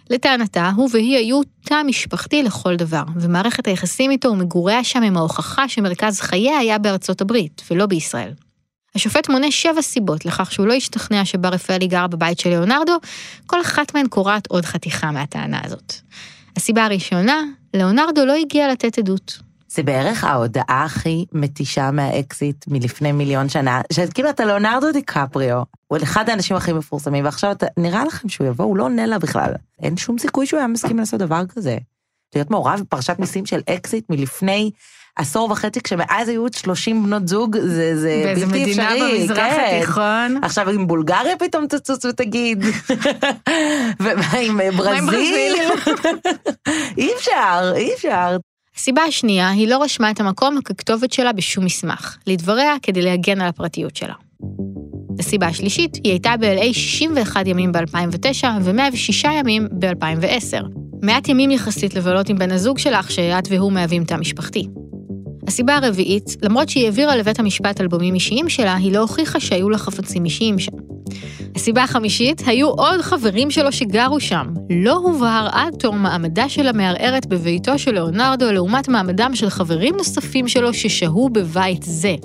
לטענתה, 0.10 0.72
הוא 0.76 0.90
והיא 0.92 1.18
היו 1.18 1.42
תא 1.66 1.84
משפחתי 1.84 2.44
לכל 2.44 2.76
דבר, 2.76 3.04
ומערכת 3.16 3.68
היחסים 3.68 4.12
איתו 4.12 4.30
ומגוריה 4.30 4.84
שם 4.84 5.04
הם 5.04 5.18
ההוכחה 5.18 5.68
שמרכז 5.68 6.20
חייה 6.20 6.58
היה 6.58 6.78
בארצות 6.78 7.22
הברית, 7.22 7.62
ולא 7.72 7.86
בישראל. 7.86 8.32
השופט 8.96 9.30
מונה 9.30 9.52
שבע 9.52 9.82
סיבות 9.82 10.26
לכך 10.26 10.52
שהוא 10.52 10.68
לא 10.68 10.74
השתכנע 10.74 11.26
שבר 11.26 11.50
רפאלי 11.50 11.88
גר 11.88 12.08
בבית 12.08 12.40
של 12.40 12.50
ליאונרדו, 12.50 12.98
כל 13.46 13.62
אחת 13.62 13.94
מהן 13.94 14.08
קורעת 14.08 14.48
עוד 14.48 14.66
חתיכה 14.66 15.12
מהטענה 15.12 15.62
הזאת. 15.64 15.94
הסיבה 16.56 16.86
הראשונה, 16.86 17.42
ליאונרדו 17.74 18.26
לא 18.26 18.34
הגיע 18.34 18.72
לתת 18.72 18.98
עדות. 18.98 19.40
זה 19.74 19.84
בערך 19.84 20.24
ההודעה 20.24 20.84
הכי 20.86 21.26
מתישה 21.32 21.92
מהאקסית 21.92 22.66
מלפני 22.68 23.12
מיליון 23.12 23.50
שנה, 23.50 23.82
שכאילו 23.94 24.30
אתה 24.30 24.46
ליאונרדו 24.46 24.92
דיקפריו, 24.92 25.64
הוא 25.88 25.98
אחד 26.04 26.30
האנשים 26.30 26.56
הכי 26.56 26.74
מפורסמים, 26.74 27.26
ועכשיו 27.26 27.52
אתה, 27.52 27.66
נראה 27.78 28.06
לכם 28.06 28.30
שהוא 28.30 28.48
יבוא, 28.48 28.66
הוא 28.66 28.78
לא 28.78 28.84
עונה 28.84 29.06
לה 29.06 29.20
בכלל. 29.20 29.54
אין 29.82 29.98
שום 29.98 30.18
סיכוי 30.18 30.46
שהוא 30.46 30.58
היה 30.58 30.68
מסכים 30.68 31.00
לעשות 31.00 31.20
דבר 31.20 31.46
כזה. 31.46 31.78
להיות 32.36 32.52
מעורב 32.52 32.80
בפרשת 32.80 33.20
מיסים 33.20 33.46
של 33.46 33.62
אקסית 33.70 34.10
מלפני 34.10 34.72
עשור 35.16 35.52
וחצי, 35.52 35.82
כשמאז 35.82 36.30
היו 36.30 36.42
עוד 36.42 36.54
30 36.54 37.04
בנות 37.04 37.28
זוג, 37.28 37.58
זה, 37.60 38.00
זה 38.00 38.22
באיזה 38.26 38.46
בלתי 38.46 38.62
מדינה 38.62 38.94
אפשרי. 38.94 39.20
במזרח 39.20 39.38
כן. 39.38 39.78
התיכון. 39.78 40.44
עכשיו 40.44 40.70
עם 40.70 40.88
בולגריה 40.88 41.38
פתאום 41.38 41.68
תצוץ 41.68 42.06
ותגיד, 42.06 42.64
ומה 44.04 44.32
עם 44.42 44.58
מה 44.58 44.64
עם 44.64 45.06
ברזיל? 45.06 45.56
אי 46.98 47.14
אפשר, 47.16 47.74
אי 47.76 47.94
אפשר. 47.94 48.38
הסיבה 48.78 49.02
השנייה, 49.04 49.50
היא 49.50 49.68
לא 49.68 49.84
רשמה 49.84 50.12
את 50.12 50.20
המקום 50.20 50.62
ככתובת 50.62 51.14
שלה 51.14 51.34
בשום 51.34 51.66
מסמך, 51.66 52.18
לדבריה 52.28 52.76
כדי 52.82 53.02
להגן 53.02 53.42
על 53.42 53.48
הפרטיות 53.48 53.96
שלה. 53.96 54.14
הסיבה 55.20 55.48
השלישית, 55.48 55.96
היא 55.96 56.12
הייתה 56.12 56.34
ב-LA 56.40 56.74
61 56.74 57.48
ימים 57.48 57.72
ב-2009 57.72 58.46
ו-106 58.62 59.28
ימים 59.32 59.68
ב-2010. 59.72 60.64
מעט 61.02 61.30
ימים 61.30 61.52
יחסית 61.52 61.96
לבלות 61.96 62.30
עם 62.30 62.38
בן 62.38 62.52
הזוג 62.52 62.78
שלך, 62.78 63.12
שאת 63.12 63.48
והוא 63.50 63.72
מהווים 63.72 64.04
תא 64.04 64.16
משפחתי. 64.16 64.68
הסיבה 65.48 65.76
הרביעית, 65.76 66.36
למרות 66.42 66.70
שהיא 66.70 66.86
העבירה 66.86 67.16
לבית 67.16 67.40
המשפט 67.40 67.82
אלבומים 67.82 68.16
אישיים 68.16 68.50
שלה, 68.50 68.76
היא 68.76 68.94
לא 68.94 69.00
הוכיחה 69.00 69.40
שהיו 69.40 69.70
לה 69.70 69.78
חפצים 69.78 70.26
אישיים 70.26 70.60
שם. 70.60 70.93
הסיבה 71.56 71.84
החמישית, 71.84 72.42
היו 72.46 72.68
עוד 72.68 73.02
חברים 73.02 73.52
שלו 73.52 73.72
שגרו 73.72 74.20
שם. 74.20 74.48
לא 74.70 74.94
הובהר 74.94 75.48
עד 75.52 75.76
תום 75.80 76.04
מעמדה 76.04 76.50
של 76.50 76.68
המערערת 76.68 77.26
בביתו 77.26 77.80
של 77.80 77.92
ליאונרדו 77.92 78.52
לעומת 78.52 78.88
מעמדם 78.88 79.32
של 79.36 79.50
חברים 79.50 79.96
נוספים 79.98 80.48
שלו 80.48 80.74
ששהו 80.74 81.30
בבית 81.30 81.84
זה. 81.84 82.16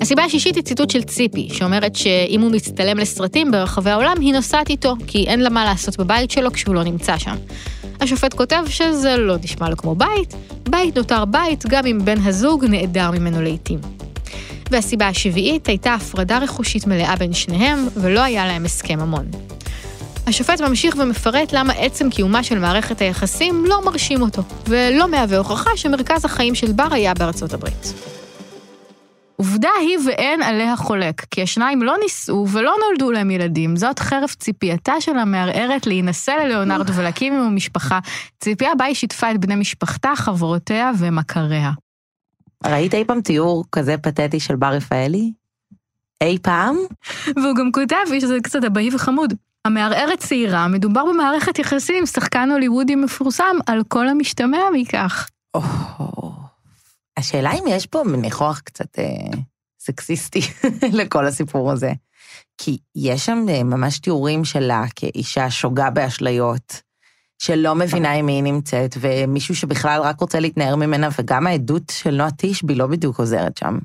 הסיבה 0.00 0.24
השישית 0.24 0.56
היא 0.56 0.64
ציטוט 0.64 0.90
של 0.90 1.02
ציפי, 1.02 1.48
שאומרת 1.52 1.96
שאם 1.96 2.40
הוא 2.40 2.50
מצטלם 2.50 2.98
לסרטים 2.98 3.50
ברחבי 3.50 3.90
העולם, 3.90 4.14
היא 4.20 4.32
נוסעת 4.32 4.70
איתו, 4.70 4.94
כי 5.06 5.24
אין 5.26 5.40
לה 5.40 5.50
מה 5.50 5.64
לעשות 5.64 5.96
בבית 5.96 6.30
שלו 6.30 6.52
כשהוא 6.52 6.74
לא 6.74 6.82
נמצא 6.82 7.18
שם. 7.18 7.36
השופט 8.00 8.34
כותב 8.34 8.62
שזה 8.68 9.16
לא 9.16 9.36
נשמע 9.44 9.68
לו 9.68 9.76
כמו 9.76 9.94
בית, 9.94 10.34
בית 10.70 10.96
נותר 10.96 11.24
בית 11.24 11.64
גם 11.68 11.86
אם 11.86 11.98
בן 12.04 12.18
הזוג 12.24 12.64
נעדר 12.64 13.10
ממנו 13.10 13.42
לעיתים. 13.42 13.78
והסיבה 14.70 15.08
השביעית 15.08 15.66
הייתה 15.66 15.94
הפרדה 15.94 16.38
רכושית 16.38 16.86
מלאה 16.86 17.16
בין 17.16 17.32
שניהם, 17.32 17.88
ולא 17.96 18.20
היה 18.20 18.46
להם 18.46 18.64
הסכם 18.64 18.98
ממון. 18.98 19.26
השופט 20.26 20.60
ממשיך 20.60 20.94
ומפרט 20.98 21.52
למה 21.52 21.72
עצם 21.72 22.10
קיומה 22.10 22.42
של 22.42 22.58
מערכת 22.58 23.00
היחסים 23.00 23.64
לא 23.66 23.84
מרשים 23.84 24.22
אותו, 24.22 24.42
ולא 24.68 25.08
מהווה 25.08 25.38
הוכחה 25.38 25.70
שמרכז 25.76 26.24
החיים 26.24 26.54
של 26.54 26.72
בר 26.72 26.88
היה 26.90 27.14
בארצות 27.14 27.54
הברית. 27.54 27.94
עובדה 29.36 29.68
היא 29.80 29.98
ואין 30.06 30.42
עליה 30.42 30.76
חולק, 30.76 31.24
כי 31.30 31.42
השניים 31.42 31.82
לא 31.82 31.94
נישאו 32.02 32.48
ולא 32.48 32.74
נולדו 32.86 33.12
להם 33.12 33.30
ילדים, 33.30 33.76
זאת 33.76 33.98
חרף 33.98 34.34
ציפייתה 34.34 35.00
של 35.00 35.18
המערערת 35.18 35.86
להינשא 35.86 36.30
ללאונרדו 36.30 36.92
ולהקים 36.94 37.32
עם 37.32 37.40
המשפחה, 37.40 37.98
ציפייה 38.40 38.74
בה 38.78 38.84
היא 38.84 38.94
שיתפה 38.94 39.30
את 39.30 39.38
בני 39.38 39.56
משפחתה, 39.56 40.12
חברותיה 40.16 40.90
ומכריה. 40.98 41.70
ראית 42.66 42.94
אי 42.94 43.04
פעם 43.04 43.20
תיאור 43.20 43.64
כזה 43.72 43.98
פתטי 43.98 44.40
של 44.40 44.56
בר 44.56 44.72
רפאלי? 44.72 45.32
אי 46.22 46.38
פעם? 46.42 46.76
והוא 47.36 47.56
גם 47.56 47.72
כותב 47.72 47.96
לי 48.10 48.20
שזה 48.20 48.36
קצת 48.42 48.64
אבאי 48.64 48.94
וחמוד. 48.94 49.34
המערערת 49.64 50.18
צעירה, 50.18 50.68
מדובר 50.68 51.04
במערכת 51.04 51.58
יחסים 51.58 51.96
עם 51.98 52.06
שחקן 52.06 52.50
הוליוודי 52.50 52.94
מפורסם 52.94 53.56
על 53.66 53.82
כל 53.88 54.08
המשתמע 54.08 54.58
מכך. 54.72 55.28
השאלה 57.16 57.52
אם 57.52 57.64
יש 57.68 57.86
פה 57.86 58.02
ניחוח 58.16 58.60
קצת 58.60 58.98
אה, 58.98 59.38
סקסיסטי 59.80 60.40
לכל 60.98 61.26
הסיפור 61.26 61.72
הזה. 61.72 61.92
כי 62.58 62.78
יש 62.96 63.26
שם 63.26 63.46
אה, 63.48 63.62
ממש 63.62 63.98
תיאורים 63.98 64.44
שלה 64.44 64.84
כאישה 64.96 65.50
שוגה 65.50 65.90
באשליות, 65.90 66.82
שלא 67.42 67.74
מבינה 67.74 68.12
עם 68.12 68.26
מי 68.26 68.32
היא 68.32 68.42
נמצאת, 68.42 68.96
ומישהו 69.00 69.56
שבכלל 69.56 70.00
רק 70.02 70.20
רוצה 70.20 70.40
להתנער 70.40 70.76
ממנה, 70.76 71.08
וגם 71.18 71.46
העדות 71.46 71.82
של 71.92 72.14
נועה 72.14 72.30
תשבי 72.36 72.74
לא 72.74 72.86
בדיוק 72.86 73.18
עוזרת 73.18 73.56
שם. 73.56 73.78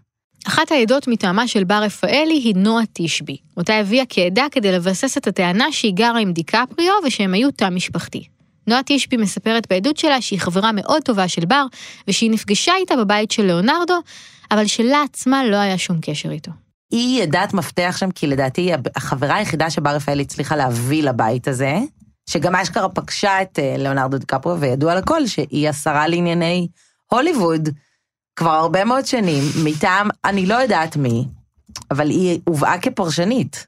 אחת 0.47 0.71
העדות 0.71 1.07
מטעמה 1.07 1.47
של 1.47 1.63
בר 1.63 1.83
רפאלי 1.83 2.33
היא 2.33 2.55
נועה 2.55 2.83
תשבי, 2.93 3.37
אותה 3.57 3.73
הביאה 3.73 4.03
כעדה 4.09 4.45
כדי 4.51 4.71
לבסס 4.71 5.17
את 5.17 5.27
הטענה 5.27 5.71
שהיא 5.71 5.93
גרה 5.93 6.19
עם 6.19 6.31
דיקפריו 6.31 6.93
ושהם 7.05 7.33
היו 7.33 7.51
תא 7.51 7.69
משפחתי. 7.69 8.23
נועה 8.67 8.81
תשבי 8.85 9.17
מספרת 9.17 9.67
בעדות 9.69 9.97
שלה 9.97 10.21
שהיא 10.21 10.39
חברה 10.39 10.71
מאוד 10.71 11.01
טובה 11.01 11.27
של 11.27 11.45
בר, 11.45 11.65
ושהיא 12.07 12.31
נפגשה 12.31 12.73
איתה 12.79 12.95
בבית 12.95 13.31
של 13.31 13.45
ליאונרדו, 13.45 13.99
אבל 14.51 14.67
שלה 14.67 15.03
עצמה 15.03 15.45
לא 15.45 15.55
היה 15.55 15.77
שום 15.77 15.97
קשר 16.01 16.31
איתו. 16.31 16.51
היא 16.91 17.23
ידעת 17.23 17.53
מפתח 17.53 17.95
שם, 17.99 18.11
כי 18.11 18.27
לדעתי 18.27 18.61
היא 18.61 18.75
החברה 18.95 19.35
היחידה 19.35 19.69
שבר 19.69 19.89
רפאלי 19.89 20.23
הצליחה 20.23 20.55
להביא 20.55 21.03
לבית 21.03 21.47
הזה, 21.47 21.79
שגם 22.29 22.55
אשכרה 22.55 22.89
פגשה 22.89 23.41
את 23.41 23.59
אה, 23.59 23.75
ליאונרדו 23.77 24.17
דיקפריו, 24.17 24.59
וידוע 24.59 24.95
לכל 24.95 25.27
שהיא 25.27 25.69
השרה 25.69 26.07
לענייני 26.07 26.67
הוליווד 27.11 27.69
כבר 28.35 28.51
הרבה 28.51 28.85
מאוד 28.85 29.05
שנים, 29.05 29.43
מטעם, 29.63 30.07
אני 30.25 30.45
לא 30.45 30.55
יודעת 30.55 30.97
מי, 30.97 31.27
אבל 31.91 32.09
היא 32.09 32.39
הובאה 32.45 32.77
כפרשנית. 32.81 33.67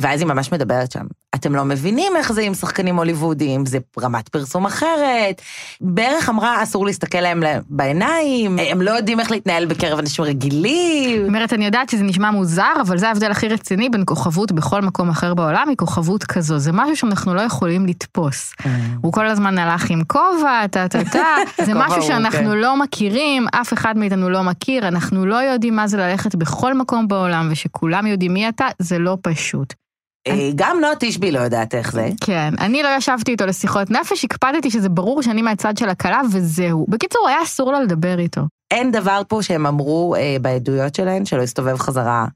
ואז 0.00 0.20
היא 0.20 0.28
ממש 0.28 0.52
מדברת 0.52 0.92
שם. 0.92 1.06
אתם 1.36 1.54
לא 1.54 1.64
מבינים 1.64 2.12
איך 2.16 2.32
זה 2.32 2.42
עם 2.42 2.54
שחקנים 2.54 2.96
הוליוודיים, 2.96 3.66
זה 3.66 3.78
רמת 4.00 4.28
פרסום 4.28 4.66
אחרת. 4.66 5.42
בערך 5.80 6.28
אמרה, 6.28 6.62
אסור 6.62 6.86
להסתכל 6.86 7.20
להם 7.20 7.42
בעיניים, 7.68 8.58
הם 8.58 8.82
לא 8.82 8.90
יודעים 8.90 9.20
איך 9.20 9.30
להתנהל 9.30 9.66
בקרב 9.66 9.98
אנשים 9.98 10.24
רגילים. 10.24 11.26
אומרת, 11.26 11.52
אני 11.52 11.64
יודעת 11.64 11.88
שזה 11.88 12.04
נשמע 12.04 12.30
מוזר, 12.30 12.72
אבל 12.80 12.98
זה 12.98 13.08
ההבדל 13.08 13.30
הכי 13.30 13.48
רציני 13.48 13.88
בין 13.88 14.02
כוכבות 14.06 14.52
בכל 14.52 14.82
מקום 14.82 15.08
אחר 15.08 15.34
בעולם, 15.34 15.68
היא 15.68 15.76
כוכבות 15.76 16.24
כזו. 16.24 16.58
זה 16.58 16.72
משהו 16.72 16.96
שאנחנו 16.96 17.34
לא 17.34 17.40
יכולים 17.40 17.86
לתפוס. 17.86 18.54
אה. 18.66 18.70
הוא 19.02 19.12
כל 19.12 19.26
הזמן 19.26 19.58
הלך 19.58 19.90
עם 19.90 20.04
כובע, 20.04 20.66
טה 20.66 20.88
טה 20.88 21.04
טה, 21.04 21.34
זה 21.66 21.72
משהו 21.74 22.02
שאנחנו 22.02 22.38
כן. 22.38 22.58
לא 22.58 22.76
מכירים, 22.76 23.46
אף 23.52 23.72
אחד 23.72 23.98
מאיתנו 23.98 24.30
לא 24.30 24.42
מכיר, 24.42 24.88
אנחנו 24.88 25.26
לא 25.26 25.36
יודעים 25.36 25.76
מה 25.76 25.88
זה 25.88 25.96
ללכת 25.96 26.34
בכל 26.34 26.74
מקום 26.74 27.08
בעולם, 27.08 27.48
ושכולם 27.52 28.06
יודעים 28.06 28.34
מי 28.34 28.48
אתה, 28.48 28.66
זה 28.78 28.98
לא 28.98 29.18
פשוט. 29.22 29.85
אה, 30.26 30.50
גם 30.54 30.78
נועה 30.80 30.92
תשבי 31.00 31.32
לא 31.32 31.38
יודעת 31.38 31.74
איך 31.74 31.92
זה. 31.92 32.08
כן, 32.20 32.54
אני 32.60 32.82
לא 32.82 32.88
ישבתי 32.96 33.30
איתו 33.30 33.46
לשיחות 33.46 33.90
נפש, 33.90 34.24
הקפדתי 34.24 34.70
שזה 34.70 34.88
ברור 34.88 35.22
שאני 35.22 35.42
מהצד 35.42 35.76
של 35.76 35.88
הכלה 35.88 36.20
וזהו. 36.32 36.86
בקיצור, 36.88 37.28
היה 37.28 37.42
אסור 37.42 37.72
לו 37.72 37.80
לדבר 37.80 38.18
איתו. 38.18 38.40
אין 38.70 38.92
דבר 38.92 39.22
פה 39.28 39.42
שהם 39.42 39.66
אמרו 39.66 40.14
אה, 40.18 40.36
בעדויות 40.40 40.94
שלהן 40.94 41.24
שלא 41.24 41.42
הסתובב 41.42 41.78
חזרה 41.78 42.26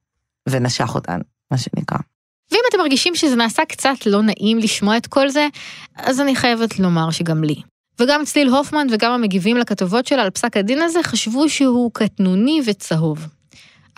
ונשך 0.48 0.94
אותן, 0.94 1.18
מה 1.50 1.58
שנקרא. 1.58 1.98
ואם 2.52 2.60
אתם 2.68 2.78
מרגישים 2.78 3.14
שזה 3.14 3.36
נעשה 3.36 3.62
קצת 3.64 4.06
לא 4.06 4.22
נעים 4.22 4.58
לשמוע 4.58 4.96
את 4.96 5.06
כל 5.06 5.28
זה, 5.28 5.48
אז 5.96 6.20
אני 6.20 6.36
חייבת 6.36 6.78
לומר 6.78 7.10
שגם 7.10 7.44
לי. 7.44 7.62
וגם 8.00 8.24
צליל 8.24 8.48
הופמן 8.48 8.86
וגם 8.90 9.12
המגיבים 9.12 9.56
לכתבות 9.56 10.06
שלה 10.06 10.22
על 10.22 10.30
פסק 10.30 10.56
הדין 10.56 10.82
הזה 10.82 11.02
חשבו 11.02 11.48
שהוא 11.48 11.90
קטנוני 11.94 12.60
וצהוב. 12.66 13.26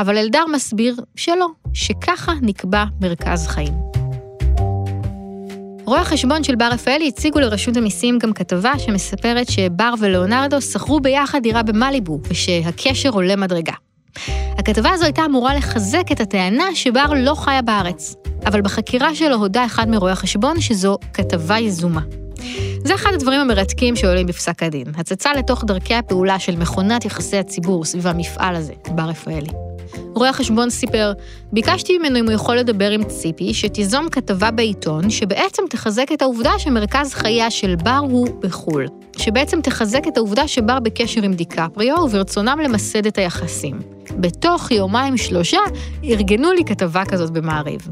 אבל 0.02 0.18
אלדר 0.18 0.44
מסביר 0.52 0.96
שלא, 1.16 1.46
שככה 1.72 2.32
נקבע 2.42 2.84
מרכז 3.00 3.46
חיים. 3.46 3.72
רואי 5.84 6.00
החשבון 6.00 6.44
של 6.44 6.54
בר 6.54 6.68
רפאלי 6.72 7.08
הציגו 7.08 7.40
לרשות 7.40 7.76
המיסים 7.76 8.18
גם 8.18 8.32
כתבה 8.32 8.78
שמספרת 8.78 9.50
שבר 9.50 9.94
ולאונרדו 9.98 10.60
שכרו 10.60 11.00
ביחד 11.00 11.42
דירה 11.42 11.62
במליבו, 11.62 12.20
ושהקשר 12.28 13.10
עולה 13.10 13.36
מדרגה. 13.36 13.72
הכתבה 14.58 14.90
הזו 14.90 15.04
הייתה 15.04 15.24
אמורה 15.24 15.54
לחזק 15.54 16.12
את 16.12 16.20
הטענה 16.20 16.66
שבר 16.74 17.06
לא 17.16 17.34
חיה 17.34 17.62
בארץ, 17.62 18.14
אבל 18.46 18.62
בחקירה 18.62 19.14
שלו 19.14 19.36
הודה 19.36 19.64
אחד 19.64 19.88
מרואי 19.88 20.12
החשבון 20.12 20.60
שזו 20.60 20.98
כתבה 21.12 21.58
יזומה. 21.58 22.02
זה 22.84 22.94
אחד 22.94 23.10
הדברים 23.14 23.40
המרתקים 23.40 23.96
שעולים 23.96 24.26
בפסק 24.26 24.62
הדין, 24.62 24.86
הצצה 24.96 25.34
לתוך 25.34 25.64
דרכי 25.64 25.94
הפעולה 25.94 26.38
של 26.38 26.56
מכונת 26.56 27.04
יחסי 27.04 27.36
הציבור 27.36 27.84
סביב 27.84 28.06
המפעל 28.06 28.56
הזה, 28.56 28.72
בר 28.88 29.04
רפאלי. 29.04 29.71
רואה 30.14 30.28
החשבון 30.28 30.70
סיפר, 30.70 31.12
ביקשתי 31.52 31.98
ממנו 31.98 32.18
אם 32.18 32.24
הוא 32.24 32.32
יכול 32.32 32.56
לדבר 32.56 32.90
עם 32.90 33.04
ציפי, 33.04 33.54
שתיזום 33.54 34.08
כתבה 34.08 34.50
בעיתון, 34.50 35.10
שבעצם 35.10 35.62
תחזק 35.70 36.12
את 36.12 36.22
העובדה 36.22 36.50
שמרכז 36.58 37.14
חייה 37.14 37.50
של 37.50 37.76
בר 37.76 38.00
הוא 38.02 38.28
בחו"ל. 38.40 38.86
שבעצם 39.16 39.60
תחזק 39.60 40.02
את 40.08 40.16
העובדה 40.16 40.48
שבר 40.48 40.80
בקשר 40.80 41.22
עם 41.22 41.34
דיקפריו, 41.34 41.96
וברצונם 41.96 42.58
למסד 42.64 43.06
את 43.06 43.18
היחסים. 43.18 43.78
בתוך 44.10 44.70
יומיים 44.70 45.16
שלושה, 45.16 45.58
ארגנו 46.04 46.52
לי 46.52 46.64
כתבה 46.64 47.04
כזאת 47.04 47.30
במעריב. 47.30 47.88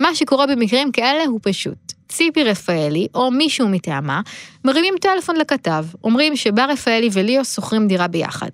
מה 0.00 0.14
שקורה 0.14 0.46
במקרים 0.46 0.92
כאלה 0.92 1.24
הוא 1.24 1.40
פשוט. 1.42 1.92
ציפי 2.08 2.44
רפאלי, 2.44 3.06
או 3.14 3.30
מישהו 3.30 3.68
מטעמה, 3.68 4.20
מרימים 4.64 4.94
טלפון 5.00 5.36
לכתב, 5.36 5.84
אומרים 6.04 6.36
שבר 6.36 6.66
רפאלי 6.70 7.08
וליאו 7.12 7.44
שוכרים 7.44 7.88
דירה 7.88 8.08
ביחד. 8.08 8.50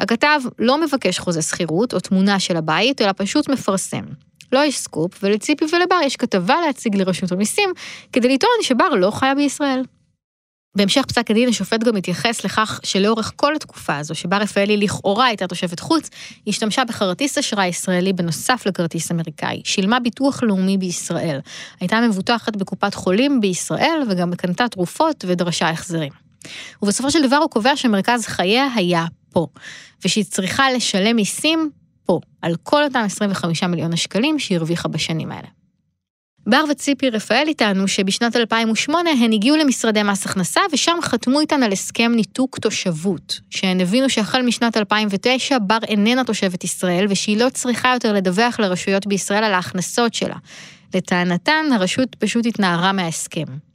הכתב 0.00 0.40
לא 0.58 0.80
מבקש 0.80 1.18
חוזה 1.18 1.42
שכירות 1.42 1.94
או 1.94 2.00
תמונה 2.00 2.40
של 2.40 2.56
הבית, 2.56 3.02
אלא 3.02 3.12
פשוט 3.16 3.48
מפרסם. 3.48 4.04
לא 4.52 4.64
יש 4.64 4.78
סקופ, 4.78 5.18
ולציפי 5.22 5.64
ולבר 5.72 5.96
יש 6.04 6.16
כתבה 6.16 6.54
להציג 6.66 6.96
לרשות 6.96 7.32
המיסים, 7.32 7.70
כדי 8.12 8.34
לטעון 8.34 8.52
שבר 8.62 8.88
לא 8.88 9.10
חיה 9.10 9.34
בישראל. 9.34 9.82
בהמשך 10.76 11.04
פסק 11.08 11.30
הדין 11.30 11.48
השופט 11.48 11.84
גם 11.84 11.96
התייחס 11.96 12.44
לכך 12.44 12.80
שלאורך 12.84 13.32
כל 13.36 13.56
התקופה 13.56 13.96
הזו, 13.96 14.14
שבה 14.14 14.38
רפאלי 14.38 14.76
לכאורה 14.76 15.26
הייתה 15.26 15.46
תושבת 15.46 15.80
חוץ, 15.80 16.10
היא 16.44 16.52
השתמשה 16.52 16.84
בכרטיס 16.84 17.38
אשראי 17.38 17.66
ישראלי 17.66 18.12
בנוסף 18.12 18.66
לכרטיס 18.66 19.12
אמריקאי, 19.12 19.60
שילמה 19.64 20.00
ביטוח 20.00 20.42
לאומי 20.42 20.78
בישראל, 20.78 21.40
הייתה 21.80 22.00
מבוטחת 22.00 22.56
בקופת 22.56 22.94
חולים 22.94 23.40
בישראל 23.40 24.02
וגם 24.08 24.34
קנתה 24.34 24.68
תרופות 24.68 25.24
ודרשה 25.28 25.70
החזרים. 25.70 26.12
ובסופו 26.82 27.10
של 27.10 27.26
דבר 27.26 27.36
הוא 27.36 27.50
קובע 27.50 27.76
שמרכז 27.76 28.26
חייה 28.26 28.68
היה 28.74 29.04
פה, 29.32 29.46
ושהיא 30.04 30.24
צריכה 30.24 30.72
לשלם 30.72 31.16
מיסים 31.16 31.70
פה, 32.04 32.20
על 32.42 32.56
כל 32.62 32.84
אותם 32.84 33.02
25 33.06 33.62
מיליון 33.62 33.92
השקלים 33.92 34.38
שהיא 34.38 34.58
הרוויחה 34.58 34.88
בשנים 34.88 35.32
האלה. 35.32 35.48
בר 36.46 36.64
וציפי 36.70 37.10
רפאלי 37.10 37.54
טענו 37.54 37.88
שבשנת 37.88 38.36
2008 38.36 39.10
הן 39.10 39.32
הגיעו 39.32 39.56
למשרדי 39.56 40.02
מס 40.02 40.26
הכנסה 40.26 40.60
ושם 40.72 40.96
חתמו 41.02 41.40
איתן 41.40 41.62
על 41.62 41.72
הסכם 41.72 42.12
ניתוק 42.16 42.58
תושבות, 42.58 43.40
שהן 43.50 43.80
הבינו 43.80 44.10
שהחל 44.10 44.42
משנת 44.42 44.76
2009 44.76 45.58
בר 45.58 45.78
איננה 45.88 46.24
תושבת 46.24 46.64
ישראל 46.64 47.06
ושהיא 47.10 47.36
לא 47.36 47.48
צריכה 47.48 47.92
יותר 47.94 48.12
לדווח 48.12 48.60
לרשויות 48.60 49.06
בישראל 49.06 49.44
על 49.44 49.54
ההכנסות 49.54 50.14
שלה. 50.14 50.36
לטענתן, 50.94 51.66
הרשות 51.74 52.14
פשוט 52.14 52.46
התנערה 52.46 52.92
מההסכם. 52.92 53.69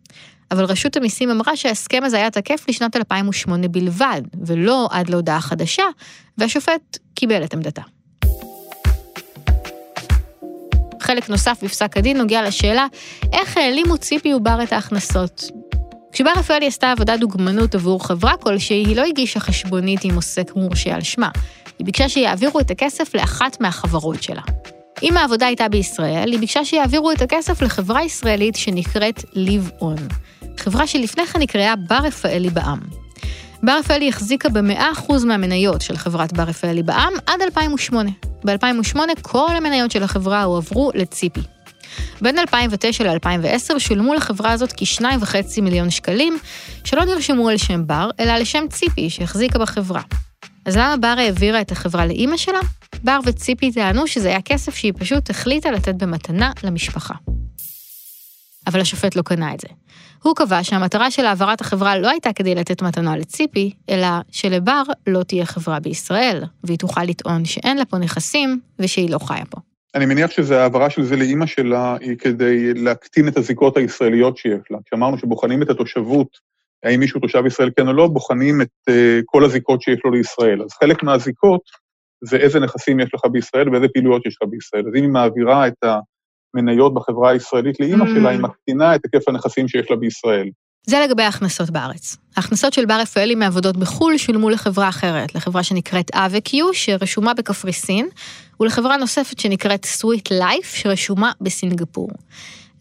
אבל 0.51 0.63
רשות 0.65 0.97
המיסים 0.97 1.29
אמרה 1.29 1.55
שההסכם 1.55 2.03
הזה 2.03 2.17
היה 2.17 2.31
תקף 2.31 2.65
לשנת 2.69 2.95
2008 2.95 3.67
בלבד, 3.67 4.21
ולא 4.45 4.87
עד 4.91 5.09
להודעה 5.09 5.41
חדשה, 5.41 5.83
והשופט 6.37 6.97
קיבל 7.15 7.43
את 7.43 7.53
עמדתה. 7.53 7.81
חלק 11.01 11.29
נוסף 11.29 11.59
בפסק 11.63 11.97
הדין 11.97 12.17
נוגע 12.17 12.47
לשאלה 12.47 12.87
איך 13.33 13.57
העלימו 13.57 13.97
ציפי 13.97 14.33
ובר 14.33 14.63
את 14.63 14.73
ההכנסות. 14.73 15.43
כשבר 16.11 16.31
רפאלי 16.37 16.67
עשתה 16.67 16.91
עבודת 16.91 17.19
דוגמנות 17.19 17.75
עבור 17.75 18.07
חברה 18.07 18.37
כלשהי, 18.37 18.85
היא 18.85 18.95
לא 18.95 19.03
הגישה 19.03 19.39
חשבונית 19.39 20.03
עם 20.03 20.15
עוסק 20.15 20.55
מורשה 20.55 20.95
על 20.95 21.01
שמה. 21.01 21.29
היא 21.79 21.85
ביקשה 21.85 22.09
שיעבירו 22.09 22.59
את 22.59 22.71
הכסף 22.71 23.15
לאחת 23.15 23.61
מהחברות 23.61 24.23
שלה. 24.23 24.41
אם 25.03 25.17
העבודה 25.17 25.45
הייתה 25.45 25.69
בישראל, 25.69 26.31
היא 26.31 26.39
ביקשה 26.39 26.65
שיעבירו 26.65 27.11
את 27.11 27.21
הכסף 27.21 27.61
לחברה 27.61 28.03
ישראלית 28.03 28.55
שנקראת 28.55 29.23
ליב 29.33 29.71
און. 29.81 29.97
חברה 30.57 30.87
שלפני 30.87 31.25
כן 31.25 31.39
נקראה 31.39 31.75
בר 31.75 31.99
רפאלי 32.03 32.49
בע"מ. 32.49 32.79
בר 33.63 33.77
רפאלי 33.77 34.09
החזיקה 34.09 34.49
ב-100% 34.49 35.25
מהמניות 35.25 35.81
של 35.81 35.97
חברת 35.97 36.33
בר 36.33 36.43
רפאלי 36.43 36.83
בע"מ 36.83 37.13
עד 37.25 37.41
2008. 37.41 38.11
ב-2008 38.45 38.99
כל 39.21 39.55
המניות 39.55 39.91
של 39.91 40.03
החברה 40.03 40.43
הועברו 40.43 40.91
לציפי. 40.95 41.41
בין 42.21 42.39
2009 42.39 43.03
ל-2010 43.03 43.79
שולמו 43.79 44.13
לחברה 44.13 44.51
הזאת 44.51 44.73
כ-2.5 44.77 45.61
מיליון 45.61 45.89
שקלים, 45.89 46.37
שלא 46.83 47.05
נרשמו 47.05 47.49
על 47.49 47.57
שם 47.57 47.87
בר, 47.87 48.09
אלא 48.19 48.31
על 48.31 48.43
שם 48.43 48.63
ציפי 48.69 49.09
שהחזיקה 49.09 49.59
בחברה. 49.59 50.01
אז 50.65 50.77
למה 50.77 50.97
בר 50.97 51.15
העבירה 51.17 51.61
את 51.61 51.71
החברה 51.71 52.05
לאימא 52.05 52.37
שלה? 52.37 52.59
בר 53.03 53.19
וציפי 53.25 53.71
טענו 53.71 54.07
שזה 54.07 54.27
היה 54.27 54.41
כסף 54.41 54.75
שהיא 54.75 54.93
פשוט 54.97 55.29
החליטה 55.29 55.71
לתת 55.71 55.95
במתנה 55.95 56.51
למשפחה. 56.63 57.13
אבל 58.67 58.81
השופט 58.81 59.15
לא 59.15 59.21
קנה 59.21 59.53
את 59.53 59.59
זה. 59.59 59.67
הוא 60.25 60.35
קבע 60.35 60.63
שהמטרה 60.63 61.11
של 61.11 61.25
העברת 61.25 61.61
החברה 61.61 61.97
לא 61.97 62.09
הייתה 62.09 62.33
כדי 62.33 62.55
לתת 62.55 62.81
מתנה 62.81 63.17
לציפי, 63.17 63.73
אלא 63.89 64.07
שלבר 64.31 64.83
לא 65.07 65.23
תהיה 65.23 65.45
חברה 65.45 65.79
בישראל, 65.79 66.43
והיא 66.63 66.77
תוכל 66.77 67.03
לטעון 67.03 67.45
שאין 67.45 67.77
לה 67.77 67.85
פה 67.85 67.97
נכסים 67.97 68.59
ושהיא 68.79 69.09
לא 69.09 69.19
חיה 69.19 69.45
פה. 69.49 69.57
אני 69.95 70.05
מניח 70.05 70.31
שזה 70.31 70.61
העברה 70.61 70.89
של 70.89 71.03
זה 71.03 71.15
לאימא 71.15 71.45
שלה 71.45 71.97
היא 71.99 72.17
כדי 72.17 72.73
להקטין 72.73 73.27
את 73.27 73.37
הזיקות 73.37 73.77
הישראליות 73.77 74.37
שיש 74.37 74.61
לה. 74.71 74.77
כשאמרנו 74.85 75.17
שבוחנים 75.17 75.61
את 75.61 75.69
התושבות, 75.69 76.27
האם 76.83 76.99
מישהו 76.99 77.19
תושב 77.19 77.45
ישראל 77.45 77.69
כן 77.77 77.87
או 77.87 77.93
לא, 77.93 78.07
בוחנים 78.07 78.61
את 78.61 78.69
uh, 78.89 78.93
כל 79.25 79.45
הזיקות 79.45 79.81
שיש 79.81 79.99
לו 80.05 80.11
לישראל. 80.11 80.61
אז 80.61 80.69
חלק 80.73 81.03
מהזיקות 81.03 81.61
זה 82.23 82.37
איזה 82.37 82.59
נכסים 82.59 82.99
יש 82.99 83.09
לך 83.13 83.21
בישראל 83.31 83.69
ואיזה 83.69 83.87
פעילויות 83.87 84.25
יש 84.25 84.37
לך 84.41 84.49
בישראל. 84.49 84.83
אז 84.87 84.95
אם 84.95 85.01
היא 85.01 85.11
מעבירה 85.11 85.67
את 85.67 85.83
המניות 86.55 86.93
בחברה 86.93 87.29
הישראלית 87.31 87.79
לאימא 87.79 88.05
Mm. 88.05 88.07
שלה, 88.07 88.29
היא 88.29 88.39
מקטינה 88.39 88.95
את 88.95 89.01
היקף 89.03 89.27
הנכסים 89.29 89.67
שיש 89.67 89.91
לה 89.91 89.95
בישראל. 89.95 90.49
זה 90.87 90.99
לגבי 91.07 91.23
ההכנסות 91.23 91.69
בארץ. 91.69 92.17
ההכנסות 92.37 92.73
של 92.73 92.85
בר 92.85 92.99
רפאלי 93.01 93.35
מעבודות 93.35 93.77
בחו"ל 93.77 94.17
שולמו 94.17 94.49
לחברה 94.49 94.89
אחרת, 94.89 95.35
לחברה 95.35 95.63
שנקראת 95.63 96.11
אבקיו, 96.13 96.73
שרשומה 96.73 97.33
בקפריסין, 97.33 98.07
ולחברה 98.59 98.97
נוספת 98.97 99.39
שנקראת 99.39 99.85
סוויט 99.85 100.31
לייף, 100.31 100.73
שרשומה 100.73 101.31
בסינגפור. 101.41 102.09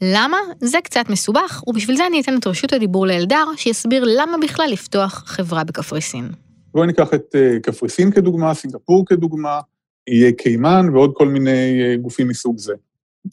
למה? 0.02 0.36
זה 0.60 0.78
קצת 0.84 1.04
מסובך, 1.08 1.62
ובשביל 1.66 1.96
זה 1.96 2.06
אני 2.06 2.20
אתן 2.20 2.38
את 2.38 2.46
רשות 2.46 2.72
הדיבור 2.72 3.06
לאלדר, 3.06 3.44
שיסביר 3.56 4.04
למה 4.06 4.36
בכלל 4.42 4.66
לפתוח 4.72 5.22
חברה 5.26 5.64
בקפריסין. 5.64 6.28
בואי 6.74 6.86
ניקח 6.86 7.14
את 7.14 7.34
אה, 7.34 7.60
קפריסין 7.62 8.10
כדוגמה, 8.10 8.54
סינגפור 8.54 9.06
כדוגמה, 9.06 9.60
יהיה 10.08 10.32
קיימן 10.32 10.86
ועוד 10.92 11.12
כל 11.14 11.28
מיני 11.28 11.82
אה, 11.82 11.96
גופים 11.96 12.28
מסוג 12.28 12.58
זה. 12.58 12.74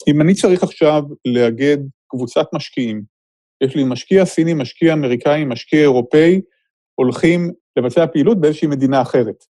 אם 0.08 0.20
אני 0.20 0.34
צריך 0.34 0.62
עכשיו 0.62 1.02
לאגד 1.24 1.78
קבוצת 2.08 2.46
משקיעים, 2.54 3.02
יש 3.64 3.76
לי 3.76 3.84
משקיע 3.84 4.24
סיני, 4.24 4.54
משקיע 4.54 4.92
אמריקאי, 4.92 5.44
משקיע 5.44 5.80
אירופאי, 5.80 6.40
הולכים 6.94 7.50
לבצע 7.76 8.06
פעילות 8.06 8.40
באיזושהי 8.40 8.68
מדינה 8.68 9.02
אחרת. 9.02 9.44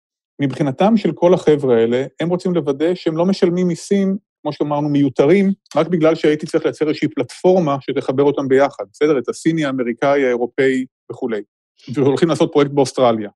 מבחינתם 0.41 0.97
של 0.97 1.13
כל 1.13 1.35
החבר'ה 1.35 1.77
האלה, 1.77 2.05
הם 2.21 2.29
רוצים 2.29 2.55
לוודא 2.55 2.95
שהם 2.95 3.17
לא 3.17 3.27
משלמים 3.27 3.69
מיסים, 3.69 4.17
כמו 4.43 4.53
שאמרנו, 4.53 4.89
מיותרים, 4.89 5.53
רק 5.77 5.87
בגלל 5.87 6.15
שהייתי 6.15 6.47
צריך 6.47 6.65
לייצר 6.65 6.89
איזושהי 6.89 7.09
פלטפורמה 7.09 7.77
שתחבר 7.81 8.23
אותם 8.23 8.49
ביחד, 8.49 8.85
בסדר? 8.93 9.19
את 9.19 9.29
הסיני, 9.29 9.65
האמריקאי, 9.65 10.25
האירופאי 10.25 10.85
וכולי. 11.13 11.43
והולכים 11.95 12.29
לעשות 12.29 12.53
פרויקט 12.53 12.71
באוסטרליה. 12.71 13.31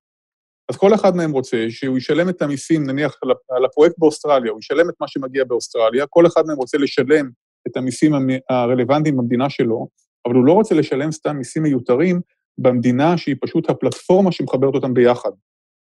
אז 0.69 0.77
כל 0.77 0.93
אחד 0.93 1.15
מהם 1.15 1.31
רוצה 1.31 1.65
שהוא 1.69 1.97
ישלם 1.97 2.29
את 2.29 2.41
המיסים, 2.41 2.83
נניח 2.83 3.17
על 3.49 3.65
הפרויקט 3.65 3.95
באוסטרליה, 3.97 4.51
הוא 4.51 4.59
ישלם 4.59 4.89
את 4.89 4.95
מה 4.99 5.07
שמגיע 5.07 5.43
באוסטרליה, 5.43 6.05
כל 6.09 6.27
אחד 6.27 6.41
מהם 6.47 6.57
רוצה 6.57 6.77
לשלם 6.77 7.29
את 7.67 7.77
המיסים 7.77 8.13
המ- 8.13 8.39
הרלוונטיים 8.49 9.17
במדינה 9.17 9.49
שלו, 9.49 9.87
אבל 10.25 10.35
הוא 10.35 10.45
לא 10.45 10.53
רוצה 10.53 10.75
לשלם 10.75 11.11
סתם 11.11 11.37
מיסים 11.37 11.63
מיותרים 11.63 12.21
במדינה 12.57 13.17
שהיא 13.17 13.35
פשוט 13.41 13.69
הפלטפורמה 13.69 14.31
שמחברת 14.31 14.75
אותם 14.75 14.93
ביחד, 14.93 15.31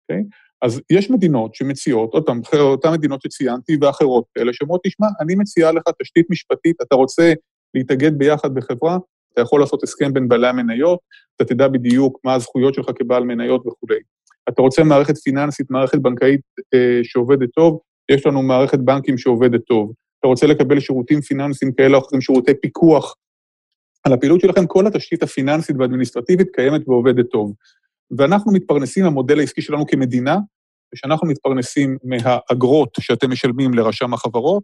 אוקיי? 0.03 0.25
אז 0.63 0.81
יש 0.91 1.11
מדינות 1.11 1.55
שמציעות, 1.55 2.15
עוד 2.15 2.27
פעם, 2.27 2.41
אותן 2.61 2.93
מדינות 2.93 3.23
שציינתי 3.23 3.77
ואחרות 3.81 4.25
כאלה, 4.35 4.53
שאומרות, 4.53 4.81
תשמע, 4.85 5.07
אני 5.21 5.35
מציעה 5.35 5.73
לך 5.73 5.83
תשתית 6.03 6.27
משפטית, 6.31 6.77
אתה 6.83 6.95
רוצה 6.95 7.33
להתאגד 7.75 8.19
ביחד 8.19 8.55
בחברה, 8.55 8.99
אתה 9.33 9.41
יכול 9.41 9.61
לעשות 9.61 9.83
הסכם 9.83 10.13
בין 10.13 10.29
בעלי 10.29 10.49
המניות, 10.49 10.99
אתה 11.37 11.45
תדע 11.45 11.69
בדיוק 11.69 12.21
מה 12.25 12.35
הזכויות 12.35 12.75
שלך 12.75 12.87
כבעל 12.99 13.25
מניות 13.25 13.67
וכולי. 13.67 13.99
אתה 14.49 14.63
רוצה 14.63 14.85
מערכת 14.85 15.19
פיננסית, 15.19 15.71
מערכת 15.71 15.99
בנקאית 15.99 16.41
אה, 16.75 17.01
שעובדת 17.03 17.49
טוב, 17.55 17.81
יש 18.11 18.27
לנו 18.27 18.43
מערכת 18.43 18.79
בנקים 18.79 19.19
שעובדת 19.19 19.61
טוב. 19.65 19.93
אתה 20.19 20.29
רוצה 20.29 20.47
לקבל 20.47 20.81
שירותים 20.81 21.21
פיננסיים 21.21 21.73
כאלה 21.73 21.97
או 21.97 22.03
אחרים, 22.03 22.21
שירותי 22.21 22.55
פיקוח 22.55 23.15
על 24.05 24.13
הפעילות 24.13 24.41
שלכם, 24.41 24.67
כל 24.67 24.87
התשתית 24.87 25.23
הפיננסית 25.23 25.77
והאדמיניסטרטיבית 25.79 26.49
קיימת 26.55 26.89
ועובדת 26.89 27.27
טוב. 27.31 27.55
ואנחנו 28.19 28.53
מתפרנסים, 28.53 29.05
המודל 29.05 29.39
העסקי 29.39 29.63
שלנו 29.63 29.87
כמדינה, 29.87 30.37
ושאנחנו 30.95 31.29
מתפרנסים 31.29 31.97
מהאגרות 32.05 32.91
שאתם 33.01 33.31
משלמים 33.31 33.75
לרשם 33.75 34.15
החברות, 34.15 34.63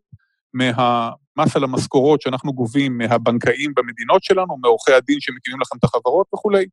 מהמס 0.54 1.56
על 1.56 1.64
המשכורות 1.64 2.20
שאנחנו 2.20 2.52
גובים 2.52 2.98
מהבנקאים 2.98 3.72
במדינות 3.76 4.24
שלנו, 4.24 4.56
מעורכי 4.56 4.92
הדין 4.92 5.20
שמקימים 5.20 5.60
לכם 5.60 5.76
את 5.78 5.84
החברות 5.84 6.26
וכולי. 6.34 6.66